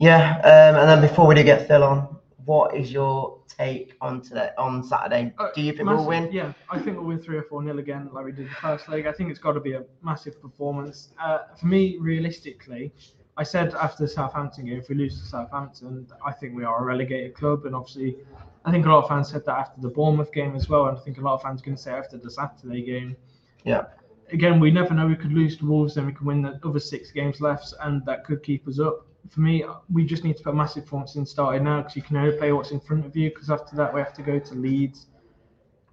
Yeah, 0.00 0.36
um, 0.38 0.80
and 0.80 0.88
then 0.88 1.00
before 1.00 1.26
we 1.26 1.34
do 1.34 1.42
get 1.42 1.66
Phil 1.66 1.82
on, 1.82 2.16
what 2.44 2.74
is 2.74 2.92
your 2.92 3.40
take 3.46 3.94
on 4.00 4.22
today 4.22 4.50
on 4.56 4.82
Saturday? 4.82 5.34
Uh, 5.38 5.48
Do 5.54 5.60
you 5.60 5.72
think 5.72 5.88
we'll 5.88 6.06
win? 6.06 6.30
Yeah, 6.32 6.52
I 6.70 6.78
think 6.78 6.96
we'll 6.96 7.06
win 7.06 7.20
three 7.20 7.36
or 7.36 7.42
four 7.42 7.62
nil 7.62 7.78
again, 7.78 8.08
like 8.12 8.24
we 8.24 8.32
did 8.32 8.46
the 8.48 8.54
first 8.54 8.88
leg. 8.88 9.06
I 9.06 9.12
think 9.12 9.30
it's 9.30 9.40
got 9.40 9.52
to 9.52 9.60
be 9.60 9.72
a 9.72 9.84
massive 10.02 10.40
performance. 10.40 11.10
Uh, 11.20 11.38
for 11.58 11.66
me, 11.66 11.98
realistically, 11.98 12.92
I 13.36 13.42
said 13.42 13.74
after 13.74 14.04
the 14.04 14.08
Southampton 14.08 14.66
game, 14.66 14.78
if 14.78 14.88
we 14.88 14.94
lose 14.94 15.20
to 15.20 15.26
Southampton, 15.26 16.06
I 16.24 16.32
think 16.32 16.56
we 16.56 16.64
are 16.64 16.80
a 16.80 16.84
relegated 16.84 17.34
club. 17.34 17.66
And 17.66 17.74
obviously, 17.74 18.16
I 18.68 18.70
think 18.70 18.86
a 18.86 18.90
lot 18.90 19.04
of 19.04 19.08
fans 19.08 19.30
said 19.30 19.44
that 19.46 19.58
after 19.58 19.80
the 19.80 19.88
Bournemouth 19.88 20.32
game 20.32 20.54
as 20.54 20.68
well. 20.68 20.86
And 20.86 20.98
I 20.98 21.00
think 21.00 21.18
a 21.18 21.20
lot 21.22 21.34
of 21.34 21.42
fans 21.42 21.62
are 21.62 21.64
going 21.64 21.76
to 21.76 21.82
say 21.82 21.92
after 21.92 22.18
the 22.18 22.30
Saturday 22.30 22.82
game. 22.82 23.16
Yeah. 23.64 23.84
Again, 24.30 24.60
we 24.60 24.70
never 24.70 24.92
know. 24.92 25.06
We 25.06 25.16
could 25.16 25.32
lose 25.32 25.56
to 25.58 25.66
Wolves, 25.66 25.94
then 25.94 26.04
we 26.06 26.12
could 26.12 26.26
win 26.26 26.42
the 26.42 26.60
other 26.62 26.80
six 26.80 27.10
games 27.10 27.40
left, 27.40 27.72
and 27.82 28.04
that 28.04 28.24
could 28.24 28.42
keep 28.42 28.68
us 28.68 28.78
up. 28.78 29.06
For 29.30 29.40
me, 29.40 29.64
we 29.90 30.04
just 30.04 30.22
need 30.22 30.36
to 30.36 30.42
put 30.42 30.54
massive 30.54 30.84
performance 30.84 31.16
in 31.16 31.24
starting 31.24 31.64
now 31.64 31.78
because 31.78 31.96
you 31.96 32.02
can 32.02 32.16
only 32.18 32.36
play 32.36 32.52
what's 32.52 32.70
in 32.70 32.80
front 32.80 33.06
of 33.06 33.16
you. 33.16 33.30
Because 33.30 33.50
after 33.50 33.74
that, 33.76 33.92
we 33.92 34.00
have 34.00 34.12
to 34.14 34.22
go 34.22 34.38
to 34.38 34.54
Leeds 34.54 35.06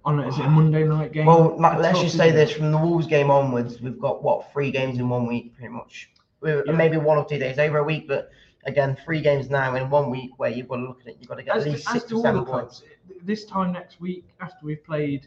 on 0.04 0.20
is 0.20 0.38
it 0.38 0.44
a 0.44 0.48
Monday 0.48 0.84
night 0.84 1.12
game? 1.12 1.26
Well, 1.26 1.56
let's 1.58 2.00
just 2.00 2.16
say 2.16 2.30
this: 2.30 2.52
from 2.52 2.70
the 2.70 2.78
Wolves 2.78 3.06
game 3.06 3.30
onwards, 3.30 3.80
we've 3.80 3.98
got 3.98 4.22
what 4.22 4.52
three 4.52 4.70
games 4.70 4.98
in 4.98 5.08
one 5.08 5.26
week, 5.26 5.54
pretty 5.54 5.72
much. 5.72 6.10
Yeah. 6.44 6.60
Maybe 6.66 6.96
one 6.96 7.18
or 7.18 7.24
two 7.24 7.38
days 7.38 7.58
over 7.58 7.78
a 7.78 7.84
week, 7.84 8.06
but 8.06 8.30
again, 8.66 8.96
three 9.04 9.20
games 9.20 9.48
now 9.48 9.74
in 9.76 9.88
one 9.90 10.10
week 10.10 10.38
where 10.38 10.50
you've 10.50 10.68
got 10.68 10.76
to 10.76 10.82
look 10.82 11.00
at 11.02 11.08
it. 11.08 11.16
You've 11.20 11.28
got 11.28 11.36
to 11.36 11.42
get 11.42 11.56
As, 11.56 11.66
at 11.66 11.72
least 11.72 11.86
as 11.88 11.92
six 11.94 12.04
to 12.06 12.20
seven 12.20 12.44
points. 12.44 12.80
clubs, 12.80 12.82
this 13.22 13.44
time 13.44 13.72
next 13.72 14.00
week, 14.00 14.24
after 14.40 14.64
we've 14.66 14.84
played, 14.84 15.26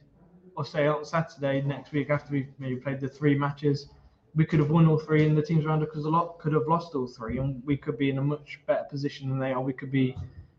or 0.55 0.65
say 0.65 0.87
on 0.87 1.05
Saturday 1.05 1.61
next 1.61 1.91
week, 1.91 2.09
after 2.09 2.33
we've 2.33 2.49
maybe 2.59 2.75
played 2.75 2.99
the 2.99 3.07
three 3.09 3.37
matches, 3.37 3.87
we 4.35 4.45
could 4.45 4.59
have 4.59 4.69
won 4.69 4.85
all 4.87 4.99
three, 4.99 5.25
and 5.25 5.37
the 5.37 5.41
teams 5.41 5.65
around 5.65 5.81
us 5.83 5.89
a 5.95 6.09
lot 6.09 6.37
could 6.39 6.53
have 6.53 6.67
lost 6.67 6.93
all 6.95 7.07
three, 7.07 7.39
and 7.39 7.63
we 7.65 7.75
could 7.77 7.97
be 7.97 8.09
in 8.09 8.17
a 8.19 8.21
much 8.21 8.59
better 8.67 8.83
position 8.83 9.29
than 9.29 9.39
they 9.39 9.51
are. 9.53 9.61
We 9.61 9.73
could 9.73 9.91
be 9.91 10.15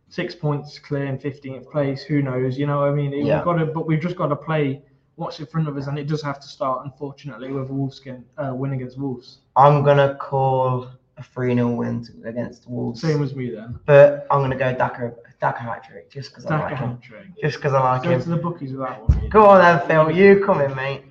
six 0.08 0.34
points 0.34 0.78
clear 0.78 1.06
in 1.06 1.18
15th 1.18 1.70
place. 1.70 2.02
Who 2.02 2.20
knows? 2.22 2.58
You 2.58 2.66
know, 2.66 2.80
what 2.80 2.88
I 2.88 2.92
mean, 2.94 3.12
Yeah. 3.12 3.36
we've 3.36 3.44
got 3.44 3.54
to, 3.54 3.66
but 3.66 3.86
we've 3.86 4.00
just 4.00 4.16
got 4.16 4.28
to 4.28 4.36
play 4.36 4.82
what's 5.14 5.38
in 5.38 5.46
front 5.46 5.68
of 5.68 5.76
us, 5.76 5.86
and 5.86 5.98
it 5.98 6.08
does 6.08 6.22
have 6.22 6.40
to 6.40 6.48
start, 6.48 6.84
unfortunately, 6.84 7.52
with 7.52 7.68
Wolves 7.68 8.00
uh, 8.38 8.52
win 8.54 8.72
against 8.72 8.98
Wolves. 8.98 9.38
I'm 9.54 9.82
gonna 9.84 10.14
call 10.14 10.88
a 11.20 11.22
three 11.22 11.54
0 11.54 11.68
win 11.70 12.02
to- 12.04 12.28
against 12.28 12.68
Wolves, 12.68 13.00
Same 13.02 13.22
as 13.22 13.34
me 13.36 13.50
then. 13.50 13.78
but 13.86 14.26
I'm 14.30 14.40
gonna 14.40 14.56
go 14.56 14.74
Daka 14.74 15.14
Daka 15.40 15.60
hat 15.60 15.84
trick 15.84 16.10
just 16.10 16.30
because 16.30 16.46
I 16.46 16.50
Daka 16.56 16.62
like 16.64 16.78
him. 16.78 16.88
hat 16.90 17.02
trick. 17.02 17.26
Just 17.40 17.56
because 17.58 17.74
I 17.74 17.80
like 17.80 18.02
Go 18.02 18.10
him. 18.10 18.22
to 18.22 18.28
the 18.30 18.36
bookies 18.36 18.72
with 18.72 18.80
that 18.80 19.08
one. 19.08 19.28
Go 19.28 19.46
on 19.46 19.60
then, 19.60 19.86
Phil. 19.86 20.10
You 20.16 20.44
come 20.44 20.60
in, 20.62 20.74
mate. 20.74 21.04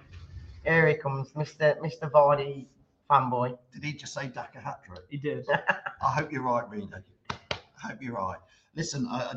Here 0.65 0.88
he 0.88 0.95
comes, 0.95 1.32
Mr. 1.34 1.78
Mr. 1.80 2.12
Vardy 2.12 2.65
fanboy. 3.10 3.58
Did 3.74 3.84
he 3.84 3.93
just 3.93 4.13
say 4.13 4.28
Daka 4.28 4.60
hat 4.60 4.82
trick? 4.86 5.00
He 5.10 5.17
did. 5.17 5.45
I 6.02 6.12
hope 6.12 6.32
you're 6.32 6.43
right, 6.43 6.67
Reedy. 6.69 6.89
I 7.32 7.88
hope 7.88 8.02
you're 8.02 8.13
right. 8.15 8.38
Listen, 8.76 9.08
uh, 9.10 9.36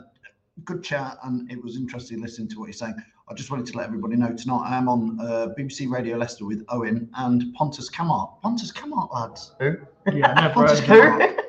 good 0.65 0.83
chat, 0.83 1.17
and 1.25 1.51
it 1.51 1.63
was 1.63 1.77
interesting 1.77 2.21
listening 2.21 2.49
to 2.49 2.59
what 2.59 2.67
you're 2.67 2.73
saying. 2.75 2.97
I 3.33 3.35
just 3.35 3.51
wanted 3.51 3.65
to 3.69 3.79
let 3.79 3.87
everybody 3.87 4.15
know 4.17 4.31
tonight 4.35 4.63
I 4.67 4.77
am 4.77 4.91
on 4.91 5.19
uh, 5.19 5.49
BBC 5.59 5.91
Radio 5.91 6.19
Leicester 6.19 6.45
with 6.45 6.67
Owen 6.69 7.09
and 7.17 7.55
Pontus 7.55 7.89
Kåmark. 7.89 8.43
Pontus 8.43 8.71
Kåmark, 8.71 9.11
lads. 9.11 9.53
Who? 9.59 9.77
Yeah, 10.13 10.35
never 10.35 10.53
Pontus 10.53 10.81
heard 10.81 11.15
of 11.15 11.21
him. 11.23 11.31
Kåmark. 11.31 11.45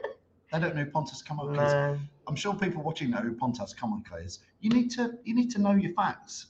They 0.54 0.60
don't 0.62 0.76
know 0.78 0.84
who 0.86 0.92
Pontus 0.92 1.22
Kåmark 1.22 1.52
is. 1.52 1.58
no. 1.74 2.00
I'm 2.26 2.36
sure 2.38 2.54
people 2.56 2.84
watching 2.84 3.10
know 3.10 3.18
who 3.18 3.34
Pontus 3.34 3.74
Kåmark 3.74 4.06
is. 4.26 4.40
You 4.62 4.70
need 4.70 4.92
to 4.92 5.16
you 5.26 5.36
need 5.36 5.52
to 5.52 5.60
know 5.60 5.74
your 5.74 5.92
facts. 5.94 6.46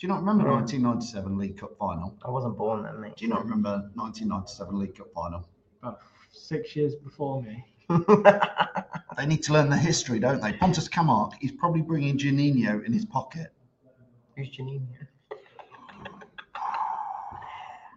Do 0.00 0.06
you 0.06 0.08
not 0.08 0.20
remember 0.20 0.44
Hmm. 0.44 0.52
1997 0.60 1.36
League 1.36 1.58
Cup 1.58 1.76
final? 1.78 2.16
I 2.24 2.30
wasn't 2.30 2.56
born 2.56 2.82
then, 2.84 2.98
mate. 2.98 3.16
Do 3.16 3.26
you 3.26 3.30
not 3.30 3.42
remember 3.44 3.90
1997 3.94 4.78
League 4.78 4.96
Cup 4.96 5.08
final? 5.14 5.46
About 5.82 5.98
six 6.30 6.74
years 6.74 6.94
before 6.94 7.42
me. 7.42 7.62
They 9.18 9.26
need 9.26 9.42
to 9.42 9.52
learn 9.52 9.68
the 9.68 9.76
history, 9.76 10.18
don't 10.18 10.40
they? 10.40 10.54
Pontus 10.54 10.88
Kåmark, 10.88 11.32
he's 11.38 11.52
probably 11.52 11.82
bringing 11.82 12.16
Janino 12.16 12.82
in 12.86 12.94
his 12.94 13.04
pocket. 13.04 13.52
Who's 14.36 14.50
Janine? 14.50 14.86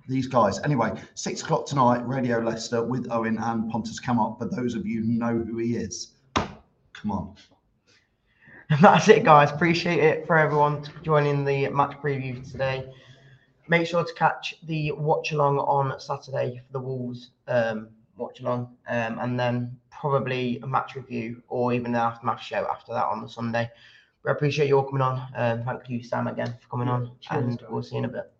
These 0.07 0.27
guys. 0.27 0.59
Anyway, 0.63 0.93
six 1.15 1.41
o'clock 1.41 1.65
tonight, 1.65 2.05
Radio 2.07 2.39
Leicester 2.39 2.83
with 2.83 3.07
Owen 3.09 3.37
and 3.39 3.71
Pontus 3.71 3.99
Kåmark. 3.99 4.37
For 4.37 4.45
those 4.45 4.75
of 4.75 4.85
you 4.85 5.01
who 5.01 5.13
know 5.13 5.39
who 5.39 5.57
he 5.57 5.75
is, 5.75 6.13
come 6.35 7.11
on. 7.11 7.35
That's 8.81 9.07
it, 9.07 9.23
guys. 9.23 9.51
Appreciate 9.51 9.99
it 9.99 10.27
for 10.27 10.37
everyone 10.37 10.83
joining 11.03 11.45
the 11.45 11.69
match 11.69 11.97
preview 12.01 12.49
today. 12.51 12.87
Make 13.67 13.87
sure 13.87 14.03
to 14.03 14.13
catch 14.13 14.55
the 14.63 14.91
watch 14.91 15.31
along 15.31 15.59
on 15.59 15.99
Saturday 15.99 16.61
for 16.67 16.73
the 16.73 16.79
Wolves 16.79 17.31
um, 17.47 17.89
watch 18.17 18.41
along, 18.41 18.75
um, 18.87 19.19
and 19.19 19.39
then 19.39 19.75
probably 19.89 20.59
a 20.61 20.67
match 20.67 20.95
review 20.95 21.41
or 21.47 21.73
even 21.73 21.87
an 21.87 21.95
aftermath 21.95 22.41
show 22.41 22.67
after 22.69 22.93
that 22.93 23.05
on 23.05 23.21
the 23.21 23.29
Sunday. 23.29 23.69
We 24.25 24.31
appreciate 24.31 24.67
you 24.67 24.77
all 24.77 24.83
coming 24.85 25.01
on. 25.01 25.21
Um, 25.35 25.63
thank 25.63 25.87
you, 25.87 26.03
Sam, 26.03 26.27
again 26.27 26.55
for 26.61 26.67
coming 26.69 26.87
on, 26.87 27.11
Cheers, 27.21 27.43
and 27.43 27.59
guys. 27.59 27.67
we'll 27.69 27.83
see 27.83 27.95
you 27.95 27.99
in 27.99 28.05
a 28.05 28.09
bit. 28.09 28.31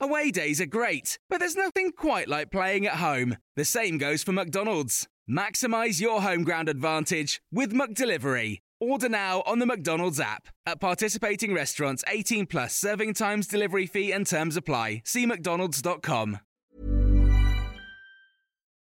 Away 0.00 0.30
days 0.30 0.60
are 0.60 0.66
great, 0.66 1.18
but 1.30 1.38
there's 1.38 1.56
nothing 1.56 1.92
quite 1.92 2.28
like 2.28 2.50
playing 2.50 2.86
at 2.86 2.96
home. 2.96 3.36
The 3.56 3.64
same 3.64 3.96
goes 3.96 4.22
for 4.22 4.32
McDonald's. 4.32 5.08
Maximise 5.30 6.00
your 6.00 6.20
home 6.20 6.44
ground 6.44 6.68
advantage 6.68 7.40
with 7.50 7.72
McDelivery. 7.72 8.58
Order 8.80 9.08
now 9.08 9.42
on 9.46 9.60
the 9.60 9.66
McDonald's 9.66 10.20
app. 10.20 10.48
At 10.66 10.80
participating 10.80 11.54
restaurants, 11.54 12.04
18 12.08 12.46
plus 12.46 12.74
serving 12.76 13.14
times, 13.14 13.46
delivery 13.46 13.86
fee, 13.86 14.12
and 14.12 14.26
terms 14.26 14.58
apply. 14.58 15.00
See 15.06 15.24
McDonald's.com. 15.24 16.40